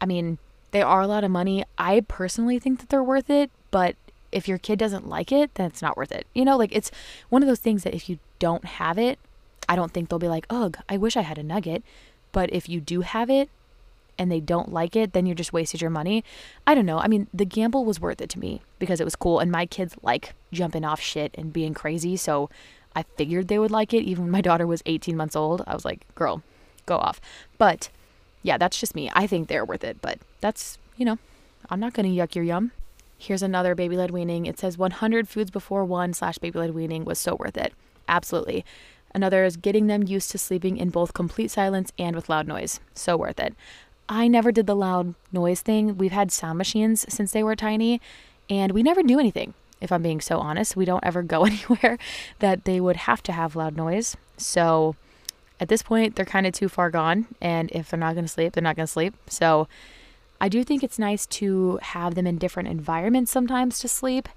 I 0.00 0.06
mean, 0.06 0.38
they 0.70 0.82
are 0.82 1.00
a 1.00 1.06
lot 1.06 1.24
of 1.24 1.30
money. 1.30 1.64
I 1.78 2.00
personally 2.00 2.58
think 2.58 2.80
that 2.80 2.88
they're 2.88 3.02
worth 3.02 3.30
it, 3.30 3.50
but 3.70 3.96
if 4.32 4.46
your 4.46 4.58
kid 4.58 4.78
doesn't 4.78 5.08
like 5.08 5.32
it, 5.32 5.54
then 5.54 5.66
it's 5.66 5.82
not 5.82 5.96
worth 5.96 6.12
it. 6.12 6.26
You 6.34 6.44
know, 6.44 6.56
like 6.56 6.74
it's 6.74 6.90
one 7.28 7.42
of 7.42 7.48
those 7.48 7.60
things 7.60 7.82
that 7.84 7.94
if 7.94 8.08
you 8.08 8.18
don't 8.38 8.64
have 8.64 8.98
it, 8.98 9.18
I 9.68 9.76
don't 9.76 9.92
think 9.92 10.08
they'll 10.08 10.18
be 10.18 10.28
like, 10.28 10.46
ugh, 10.50 10.78
I 10.88 10.96
wish 10.96 11.16
I 11.16 11.22
had 11.22 11.38
a 11.38 11.42
nugget. 11.42 11.82
But 12.36 12.52
if 12.52 12.68
you 12.68 12.82
do 12.82 13.00
have 13.00 13.30
it 13.30 13.48
and 14.18 14.30
they 14.30 14.40
don't 14.40 14.70
like 14.70 14.94
it, 14.94 15.14
then 15.14 15.24
you 15.24 15.34
just 15.34 15.54
wasted 15.54 15.80
your 15.80 15.88
money. 15.88 16.22
I 16.66 16.74
don't 16.74 16.84
know. 16.84 16.98
I 16.98 17.08
mean, 17.08 17.28
the 17.32 17.46
gamble 17.46 17.86
was 17.86 17.98
worth 17.98 18.20
it 18.20 18.28
to 18.28 18.38
me 18.38 18.60
because 18.78 19.00
it 19.00 19.04
was 19.04 19.16
cool. 19.16 19.38
And 19.38 19.50
my 19.50 19.64
kids 19.64 19.96
like 20.02 20.34
jumping 20.52 20.84
off 20.84 21.00
shit 21.00 21.34
and 21.38 21.50
being 21.50 21.72
crazy. 21.72 22.14
So 22.14 22.50
I 22.94 23.04
figured 23.16 23.48
they 23.48 23.58
would 23.58 23.70
like 23.70 23.94
it. 23.94 24.02
Even 24.02 24.24
when 24.24 24.30
my 24.32 24.42
daughter 24.42 24.66
was 24.66 24.82
18 24.84 25.16
months 25.16 25.34
old, 25.34 25.62
I 25.66 25.72
was 25.72 25.86
like, 25.86 26.02
girl, 26.14 26.42
go 26.84 26.98
off. 26.98 27.22
But 27.56 27.88
yeah, 28.42 28.58
that's 28.58 28.78
just 28.78 28.94
me. 28.94 29.10
I 29.14 29.26
think 29.26 29.48
they're 29.48 29.64
worth 29.64 29.82
it, 29.82 30.02
but 30.02 30.18
that's, 30.42 30.76
you 30.98 31.06
know, 31.06 31.16
I'm 31.70 31.80
not 31.80 31.94
going 31.94 32.04
to 32.04 32.22
yuck 32.22 32.34
your 32.34 32.44
yum. 32.44 32.72
Here's 33.16 33.42
another 33.42 33.74
baby 33.74 33.96
led 33.96 34.10
weaning. 34.10 34.44
It 34.44 34.58
says 34.58 34.76
100 34.76 35.26
foods 35.26 35.50
before 35.50 35.86
one 35.86 36.12
slash 36.12 36.36
baby 36.36 36.58
led 36.58 36.74
weaning 36.74 37.06
was 37.06 37.18
so 37.18 37.34
worth 37.34 37.56
it. 37.56 37.72
Absolutely. 38.06 38.62
Another 39.16 39.46
is 39.46 39.56
getting 39.56 39.86
them 39.86 40.02
used 40.02 40.30
to 40.32 40.36
sleeping 40.38 40.76
in 40.76 40.90
both 40.90 41.14
complete 41.14 41.50
silence 41.50 41.90
and 41.98 42.14
with 42.14 42.28
loud 42.28 42.46
noise. 42.46 42.80
So 42.94 43.16
worth 43.16 43.40
it. 43.40 43.54
I 44.10 44.28
never 44.28 44.52
did 44.52 44.66
the 44.66 44.76
loud 44.76 45.14
noise 45.32 45.62
thing. 45.62 45.96
We've 45.96 46.12
had 46.12 46.30
sound 46.30 46.58
machines 46.58 47.06
since 47.08 47.32
they 47.32 47.42
were 47.42 47.56
tiny, 47.56 48.02
and 48.50 48.72
we 48.72 48.82
never 48.82 49.02
do 49.02 49.18
anything 49.18 49.54
if 49.80 49.90
I'm 49.90 50.02
being 50.02 50.20
so 50.20 50.38
honest. 50.38 50.76
We 50.76 50.84
don't 50.84 51.02
ever 51.02 51.22
go 51.22 51.44
anywhere 51.46 51.96
that 52.40 52.66
they 52.66 52.78
would 52.78 52.96
have 52.96 53.22
to 53.22 53.32
have 53.32 53.56
loud 53.56 53.74
noise. 53.74 54.18
So 54.36 54.96
at 55.58 55.68
this 55.68 55.82
point, 55.82 56.14
they're 56.14 56.26
kind 56.26 56.46
of 56.46 56.52
too 56.52 56.68
far 56.68 56.90
gone. 56.90 57.26
And 57.40 57.70
if 57.72 57.88
they're 57.88 57.98
not 57.98 58.16
going 58.16 58.26
to 58.26 58.30
sleep, 58.30 58.52
they're 58.52 58.62
not 58.62 58.76
going 58.76 58.86
to 58.86 58.92
sleep. 58.92 59.14
So 59.28 59.66
I 60.42 60.50
do 60.50 60.62
think 60.62 60.84
it's 60.84 60.98
nice 60.98 61.24
to 61.26 61.78
have 61.80 62.16
them 62.16 62.26
in 62.26 62.36
different 62.36 62.68
environments 62.68 63.32
sometimes 63.32 63.78
to 63.78 63.88
sleep. 63.88 64.28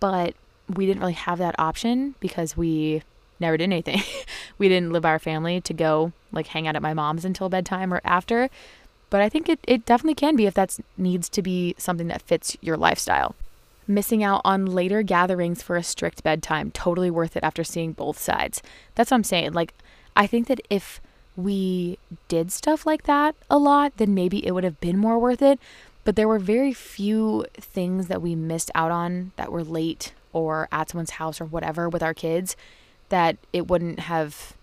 But 0.00 0.34
we 0.68 0.84
didn't 0.84 0.98
really 0.98 1.12
have 1.12 1.38
that 1.38 1.54
option 1.60 2.16
because 2.18 2.56
we 2.56 3.04
never 3.40 3.56
did 3.56 3.64
anything. 3.64 4.02
we 4.58 4.68
didn't 4.68 4.92
live 4.92 5.04
our 5.04 5.18
family 5.18 5.60
to 5.62 5.74
go 5.74 6.12
like 6.32 6.48
hang 6.48 6.66
out 6.66 6.76
at 6.76 6.82
my 6.82 6.94
mom's 6.94 7.24
until 7.24 7.48
bedtime 7.48 7.92
or 7.92 8.00
after. 8.04 8.48
But 9.08 9.20
I 9.20 9.28
think 9.28 9.48
it, 9.48 9.60
it 9.66 9.86
definitely 9.86 10.16
can 10.16 10.36
be 10.36 10.46
if 10.46 10.54
that 10.54 10.78
needs 10.96 11.28
to 11.28 11.42
be 11.42 11.74
something 11.78 12.08
that 12.08 12.22
fits 12.22 12.56
your 12.60 12.76
lifestyle 12.76 13.34
missing 13.88 14.22
out 14.22 14.40
on 14.44 14.66
later 14.66 15.02
gatherings 15.02 15.62
for 15.62 15.76
a 15.76 15.82
strict 15.82 16.22
bedtime. 16.22 16.70
Totally 16.70 17.10
worth 17.10 17.36
it 17.36 17.44
after 17.44 17.64
seeing 17.64 17.92
both 17.92 18.18
sides. 18.18 18.62
That's 18.94 19.10
what 19.10 19.16
I'm 19.16 19.24
saying. 19.24 19.52
Like, 19.52 19.74
I 20.16 20.26
think 20.26 20.48
that 20.48 20.60
if 20.70 21.00
we 21.36 21.98
did 22.28 22.50
stuff 22.50 22.86
like 22.86 23.04
that 23.04 23.36
a 23.50 23.58
lot, 23.58 23.96
then 23.98 24.14
maybe 24.14 24.44
it 24.46 24.52
would 24.52 24.64
have 24.64 24.80
been 24.80 24.98
more 24.98 25.18
worth 25.18 25.42
it. 25.42 25.60
But 26.04 26.16
there 26.16 26.28
were 26.28 26.38
very 26.38 26.72
few 26.72 27.44
things 27.54 28.06
that 28.08 28.22
we 28.22 28.34
missed 28.34 28.70
out 28.74 28.90
on 28.90 29.32
that 29.36 29.52
were 29.52 29.64
late 29.64 30.14
or 30.32 30.68
at 30.70 30.90
someone's 30.90 31.10
house 31.10 31.40
or 31.40 31.44
whatever 31.44 31.88
with 31.88 32.02
our 32.02 32.14
kids 32.14 32.56
that 33.08 33.36
it 33.52 33.68
wouldn't 33.68 34.00
have 34.00 34.54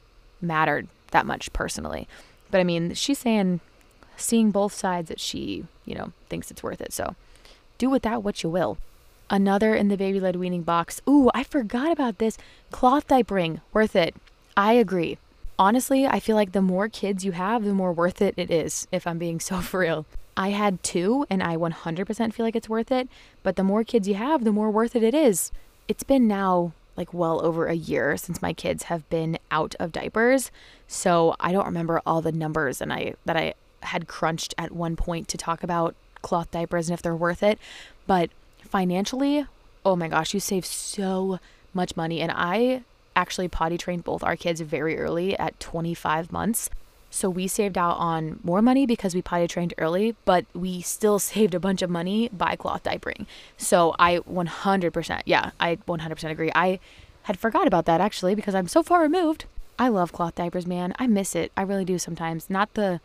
mattered 0.41 0.87
that 1.11 1.25
much 1.25 1.51
personally. 1.53 2.07
But 2.51 2.59
I 2.59 2.63
mean, 2.63 2.93
she's 2.93 3.19
saying 3.19 3.61
seeing 4.17 4.51
both 4.51 4.73
sides 4.73 5.09
that 5.09 5.19
she, 5.19 5.65
you 5.85 5.95
know, 5.95 6.11
thinks 6.29 6.51
it's 6.51 6.63
worth 6.63 6.81
it. 6.81 6.93
So 6.93 7.15
do 7.77 7.89
with 7.89 8.03
that 8.03 8.23
what 8.23 8.43
you 8.43 8.49
will. 8.49 8.77
Another 9.29 9.73
in 9.73 9.87
the 9.87 9.97
baby 9.97 10.19
led 10.19 10.35
weaning 10.35 10.63
box. 10.63 11.01
Ooh, 11.09 11.31
I 11.33 11.43
forgot 11.43 11.91
about 11.91 12.19
this. 12.19 12.37
Cloth 12.71 13.07
diapering, 13.07 13.61
worth 13.71 13.95
it. 13.95 14.15
I 14.55 14.73
agree. 14.73 15.17
Honestly, 15.57 16.05
I 16.05 16.19
feel 16.19 16.35
like 16.35 16.51
the 16.51 16.61
more 16.61 16.89
kids 16.89 17.25
you 17.25 17.31
have, 17.31 17.63
the 17.63 17.73
more 17.73 17.93
worth 17.93 18.21
it 18.21 18.35
it 18.37 18.51
is, 18.51 18.87
if 18.91 19.07
I'm 19.07 19.17
being 19.17 19.39
so 19.39 19.61
for 19.61 19.79
real. 19.79 20.05
I 20.35 20.49
had 20.49 20.83
two 20.83 21.25
and 21.29 21.43
I 21.43 21.57
100% 21.57 22.33
feel 22.33 22.45
like 22.45 22.55
it's 22.55 22.69
worth 22.69 22.91
it, 22.91 23.07
but 23.43 23.55
the 23.55 23.63
more 23.63 23.83
kids 23.83 24.07
you 24.07 24.15
have, 24.15 24.43
the 24.43 24.51
more 24.51 24.71
worth 24.71 24.95
it 24.95 25.03
it 25.03 25.13
is. 25.13 25.51
It's 25.87 26.03
been 26.03 26.27
now 26.27 26.73
like 26.95 27.13
well 27.13 27.43
over 27.45 27.67
a 27.67 27.73
year 27.73 28.17
since 28.17 28.41
my 28.41 28.53
kids 28.53 28.83
have 28.83 29.09
been 29.09 29.37
out 29.51 29.75
of 29.79 29.91
diapers, 29.91 30.51
so 30.87 31.35
I 31.39 31.51
don't 31.51 31.65
remember 31.65 32.01
all 32.05 32.21
the 32.21 32.31
numbers 32.31 32.81
and 32.81 32.93
I 32.93 33.15
that 33.25 33.37
I 33.37 33.53
had 33.81 34.07
crunched 34.07 34.53
at 34.57 34.71
one 34.71 34.95
point 34.95 35.27
to 35.29 35.37
talk 35.37 35.63
about 35.63 35.95
cloth 36.21 36.51
diapers 36.51 36.89
and 36.89 36.93
if 36.93 37.01
they're 37.01 37.15
worth 37.15 37.43
it, 37.43 37.59
but 38.07 38.29
financially, 38.61 39.45
oh 39.85 39.95
my 39.95 40.07
gosh, 40.07 40.33
you 40.33 40.39
save 40.39 40.65
so 40.65 41.39
much 41.73 41.95
money. 41.95 42.21
And 42.21 42.31
I 42.33 42.83
actually 43.15 43.47
potty 43.47 43.77
trained 43.77 44.03
both 44.03 44.23
our 44.23 44.35
kids 44.35 44.61
very 44.61 44.97
early 44.97 45.37
at 45.37 45.59
25 45.59 46.31
months. 46.31 46.69
So 47.13 47.29
we 47.29 47.47
saved 47.47 47.77
out 47.77 47.97
on 47.97 48.39
more 48.43 48.59
money 48.59 48.87
because 48.87 49.13
we 49.13 49.21
potty 49.21 49.47
trained 49.47 49.75
early, 49.77 50.15
but 50.25 50.45
we 50.55 50.81
still 50.81 51.19
saved 51.31 51.53
a 51.53 51.59
bunch 51.59 51.83
of 51.83 51.89
money 51.91 52.27
by 52.33 52.55
cloth 52.55 52.83
diapering. 52.83 53.27
So 53.55 53.95
I 53.99 54.17
100%, 54.17 55.21
yeah, 55.25 55.51
I 55.59 55.75
100% 55.75 56.29
agree. 56.31 56.51
I 56.55 56.79
had 57.23 57.37
forgot 57.37 57.67
about 57.67 57.85
that 57.85 58.01
actually 58.01 58.33
because 58.33 58.55
I'm 58.55 58.67
so 58.67 58.81
far 58.81 59.03
removed. 59.03 59.45
I 59.77 59.89
love 59.89 60.11
cloth 60.11 60.33
diapers, 60.33 60.65
man. 60.65 60.95
I 60.97 61.05
miss 61.05 61.35
it. 61.35 61.51
I 61.55 61.61
really 61.61 61.85
do 61.85 61.99
sometimes. 61.99 62.49
Not 62.49 62.73
the 62.73 62.99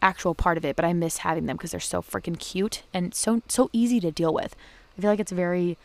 actual 0.00 0.34
part 0.34 0.56
of 0.56 0.64
it, 0.64 0.74
but 0.74 0.86
I 0.86 0.94
miss 0.94 1.18
having 1.18 1.44
them 1.44 1.58
because 1.58 1.72
they're 1.72 1.80
so 1.80 2.00
freaking 2.00 2.38
cute 2.38 2.82
and 2.94 3.14
so 3.14 3.42
so 3.46 3.68
easy 3.74 4.00
to 4.00 4.10
deal 4.10 4.32
with. 4.32 4.56
I 4.96 5.02
feel 5.02 5.10
like 5.10 5.20
it's 5.20 5.32
very 5.32 5.76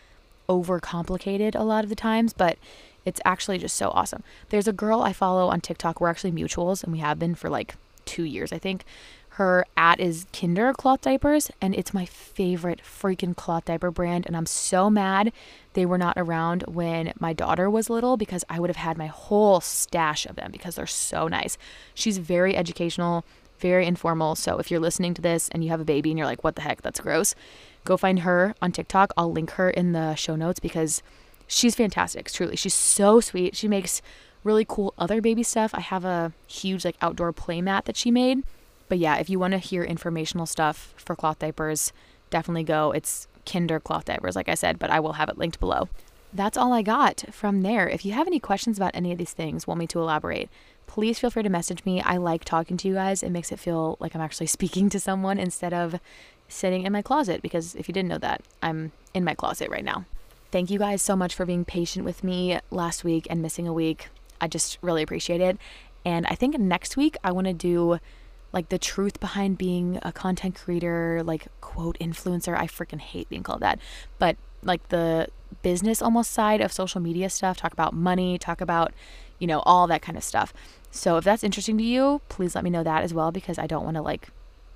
overcomplicated 0.47 1.55
a 1.55 1.63
lot 1.63 1.83
of 1.83 1.89
the 1.89 1.95
times, 1.95 2.31
but 2.31 2.57
it's 3.05 3.21
actually 3.23 3.57
just 3.57 3.75
so 3.75 3.89
awesome. 3.91 4.23
There's 4.49 4.67
a 4.67 4.73
girl 4.73 5.01
I 5.01 5.13
follow 5.13 5.47
on 5.47 5.61
TikTok. 5.61 6.01
We're 6.01 6.09
actually 6.09 6.31
mutuals 6.31 6.83
and 6.83 6.91
we 6.91 6.99
have 6.99 7.19
been 7.19 7.35
for 7.35 7.49
like 7.49 7.75
2 8.05 8.23
years, 8.23 8.51
I 8.51 8.57
think. 8.57 8.83
Her 9.29 9.65
at 9.75 9.99
is 9.99 10.25
Kinder 10.31 10.71
cloth 10.73 11.01
diapers 11.01 11.51
and 11.61 11.75
it's 11.75 11.93
my 11.93 12.05
favorite 12.05 12.81
freaking 12.81 13.35
cloth 13.35 13.65
diaper 13.65 13.91
brand 13.91 14.25
and 14.25 14.35
I'm 14.35 14.45
so 14.45 14.89
mad 14.89 15.33
they 15.73 15.85
were 15.85 15.97
not 15.97 16.17
around 16.17 16.63
when 16.63 17.11
my 17.19 17.33
daughter 17.33 17.69
was 17.69 17.89
little 17.89 18.15
because 18.15 18.45
I 18.49 18.61
would 18.61 18.69
have 18.69 18.77
had 18.77 18.97
my 18.97 19.07
whole 19.07 19.59
stash 19.59 20.25
of 20.25 20.37
them 20.37 20.51
because 20.51 20.75
they're 20.75 20.87
so 20.87 21.27
nice. 21.27 21.57
She's 21.93 22.17
very 22.17 22.55
educational 22.55 23.25
very 23.59 23.85
informal. 23.85 24.35
So 24.35 24.57
if 24.57 24.69
you're 24.69 24.79
listening 24.79 25.13
to 25.15 25.21
this 25.21 25.49
and 25.49 25.63
you 25.63 25.69
have 25.69 25.81
a 25.81 25.85
baby 25.85 26.11
and 26.11 26.17
you're 26.17 26.27
like, 26.27 26.43
what 26.43 26.55
the 26.55 26.61
heck, 26.61 26.81
that's 26.81 26.99
gross, 26.99 27.35
go 27.83 27.97
find 27.97 28.19
her 28.19 28.55
on 28.61 28.71
TikTok. 28.71 29.11
I'll 29.17 29.31
link 29.31 29.51
her 29.51 29.69
in 29.69 29.93
the 29.93 30.15
show 30.15 30.35
notes 30.35 30.59
because 30.59 31.01
she's 31.47 31.75
fantastic. 31.75 32.31
Truly, 32.31 32.55
she's 32.55 32.73
so 32.73 33.19
sweet. 33.19 33.55
She 33.55 33.67
makes 33.67 34.01
really 34.43 34.65
cool 34.65 34.93
other 34.97 35.21
baby 35.21 35.43
stuff. 35.43 35.71
I 35.73 35.81
have 35.81 36.05
a 36.05 36.31
huge 36.47 36.85
like 36.85 36.95
outdoor 37.01 37.33
play 37.33 37.61
mat 37.61 37.85
that 37.85 37.97
she 37.97 38.11
made. 38.11 38.43
But 38.87 38.99
yeah, 38.99 39.17
if 39.17 39.29
you 39.29 39.39
want 39.39 39.53
to 39.53 39.57
hear 39.57 39.83
informational 39.83 40.45
stuff 40.45 40.93
for 40.97 41.15
cloth 41.15 41.39
diapers, 41.39 41.91
definitely 42.29 42.63
go. 42.63 42.91
It's 42.91 43.27
Kinder 43.45 43.79
cloth 43.79 44.05
diapers, 44.05 44.35
like 44.35 44.49
I 44.49 44.55
said, 44.55 44.79
but 44.79 44.89
I 44.89 44.99
will 44.99 45.13
have 45.13 45.29
it 45.29 45.37
linked 45.37 45.59
below. 45.59 45.89
That's 46.33 46.57
all 46.57 46.73
I 46.73 46.81
got 46.81 47.25
from 47.31 47.61
there. 47.61 47.87
If 47.87 48.05
you 48.05 48.11
have 48.11 48.27
any 48.27 48.39
questions 48.39 48.77
about 48.77 48.91
any 48.93 49.11
of 49.11 49.17
these 49.17 49.31
things, 49.31 49.65
want 49.65 49.79
me 49.79 49.87
to 49.87 49.99
elaborate, 49.99 50.49
please 50.85 51.17
feel 51.19 51.29
free 51.29 51.43
to 51.43 51.49
message 51.49 51.85
me. 51.85 52.01
I 52.01 52.17
like 52.17 52.43
talking 52.43 52.77
to 52.77 52.87
you 52.87 52.95
guys. 52.95 53.23
It 53.23 53.31
makes 53.31 53.51
it 53.51 53.59
feel 53.59 53.97
like 53.99 54.15
I'm 54.15 54.21
actually 54.21 54.47
speaking 54.57 54.89
to 54.89 54.99
someone 54.99 55.39
instead 55.39 55.73
of 55.73 55.99
sitting 56.47 56.83
in 56.83 56.93
my 56.93 57.01
closet 57.01 57.41
because 57.41 57.73
if 57.75 57.87
you 57.87 57.93
didn't 57.93 58.09
know 58.09 58.17
that, 58.19 58.41
I'm 58.61 58.91
in 59.13 59.23
my 59.23 59.33
closet 59.33 59.69
right 59.69 59.85
now. 59.85 60.05
Thank 60.55 60.71
you 60.71 60.79
guys 60.79 61.01
so 61.01 61.17
much 61.17 61.35
for 61.35 61.45
being 61.45 61.65
patient 61.65 62.05
with 62.05 62.23
me 62.23 62.57
last 62.71 63.03
week 63.03 63.27
and 63.29 63.41
missing 63.41 63.67
a 63.67 63.73
week. 63.73 64.07
I 64.39 64.47
just 64.47 64.77
really 64.81 65.03
appreciate 65.03 65.41
it. 65.41 65.57
And 66.05 66.25
I 66.27 66.35
think 66.35 66.57
next 66.57 66.95
week 66.95 67.17
I 67.25 67.33
want 67.33 67.47
to 67.47 67.51
do 67.51 67.99
like 68.53 68.69
the 68.69 68.77
truth 68.77 69.19
behind 69.19 69.57
being 69.57 69.99
a 70.01 70.13
content 70.13 70.55
creator, 70.55 71.21
like 71.25 71.47
quote 71.59 71.99
influencer. 71.99 72.57
I 72.57 72.67
freaking 72.67 73.01
hate 73.01 73.27
being 73.27 73.43
called 73.43 73.59
that. 73.59 73.79
But 74.17 74.37
like 74.63 74.87
the 74.87 75.27
business 75.61 76.01
almost 76.01 76.31
side 76.31 76.61
of 76.61 76.71
social 76.71 77.01
media 77.01 77.29
stuff, 77.29 77.57
talk 77.57 77.73
about 77.73 77.93
money, 77.93 78.37
talk 78.37 78.61
about 78.61 78.93
you 79.39 79.47
know, 79.47 79.59
all 79.65 79.87
that 79.87 80.01
kind 80.01 80.17
of 80.17 80.23
stuff. 80.23 80.53
So 80.89 81.17
if 81.17 81.25
that's 81.25 81.43
interesting 81.43 81.77
to 81.79 81.83
you, 81.83 82.21
please 82.29 82.55
let 82.55 82.63
me 82.63 82.69
know 82.69 82.81
that 82.81 83.03
as 83.03 83.13
well 83.13 83.29
because 83.29 83.59
I 83.59 83.67
don't 83.67 83.83
want 83.83 83.95
to 83.95 84.01
like 84.01 84.29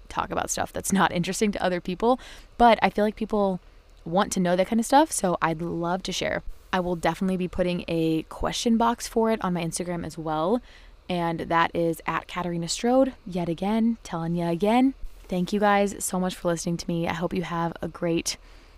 talk 0.09 0.29
about 0.29 0.49
stuff 0.49 0.73
that's 0.73 0.91
not 0.91 1.11
interesting 1.13 1.53
to 1.53 1.63
other 1.63 1.79
people. 1.79 2.19
But 2.57 2.79
I 2.81 2.89
feel 2.89 3.05
like 3.05 3.15
people 3.15 3.61
want 4.09 4.31
to 4.33 4.39
know 4.39 4.55
that 4.55 4.67
kind 4.67 4.79
of 4.79 4.85
stuff. 4.85 5.11
So 5.11 5.37
I'd 5.41 5.61
love 5.61 6.03
to 6.03 6.11
share. 6.11 6.43
I 6.71 6.79
will 6.79 6.95
definitely 6.95 7.37
be 7.37 7.47
putting 7.47 7.85
a 7.87 8.23
question 8.23 8.77
box 8.77 9.07
for 9.07 9.31
it 9.31 9.43
on 9.43 9.53
my 9.53 9.63
Instagram 9.63 10.05
as 10.05 10.17
well. 10.17 10.61
And 11.07 11.41
that 11.41 11.71
is 11.73 12.01
at 12.05 12.27
Katarina 12.27 12.67
Strode, 12.67 13.13
yet 13.25 13.49
again, 13.49 13.97
telling 14.03 14.35
you 14.35 14.45
again. 14.45 14.93
Thank 15.27 15.51
you 15.53 15.59
guys 15.59 15.95
so 15.99 16.19
much 16.19 16.35
for 16.35 16.47
listening 16.49 16.77
to 16.77 16.87
me. 16.87 17.07
I 17.07 17.13
hope 17.13 17.33
you 17.33 17.43
have 17.43 17.73
a 17.81 17.87
great 17.87 18.37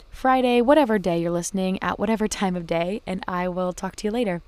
Friday, 0.10 0.62
whatever 0.62 1.00
day 1.00 1.22
you're 1.22 1.32
listening, 1.32 1.82
at 1.82 2.00
whatever 2.00 2.28
time 2.28 2.56
of 2.56 2.68
day, 2.68 3.02
and 3.06 3.24
I 3.28 3.48
will 3.48 3.74
talk 3.74 3.96
to 3.98 4.08
you 4.08 4.12
later. 4.12 4.42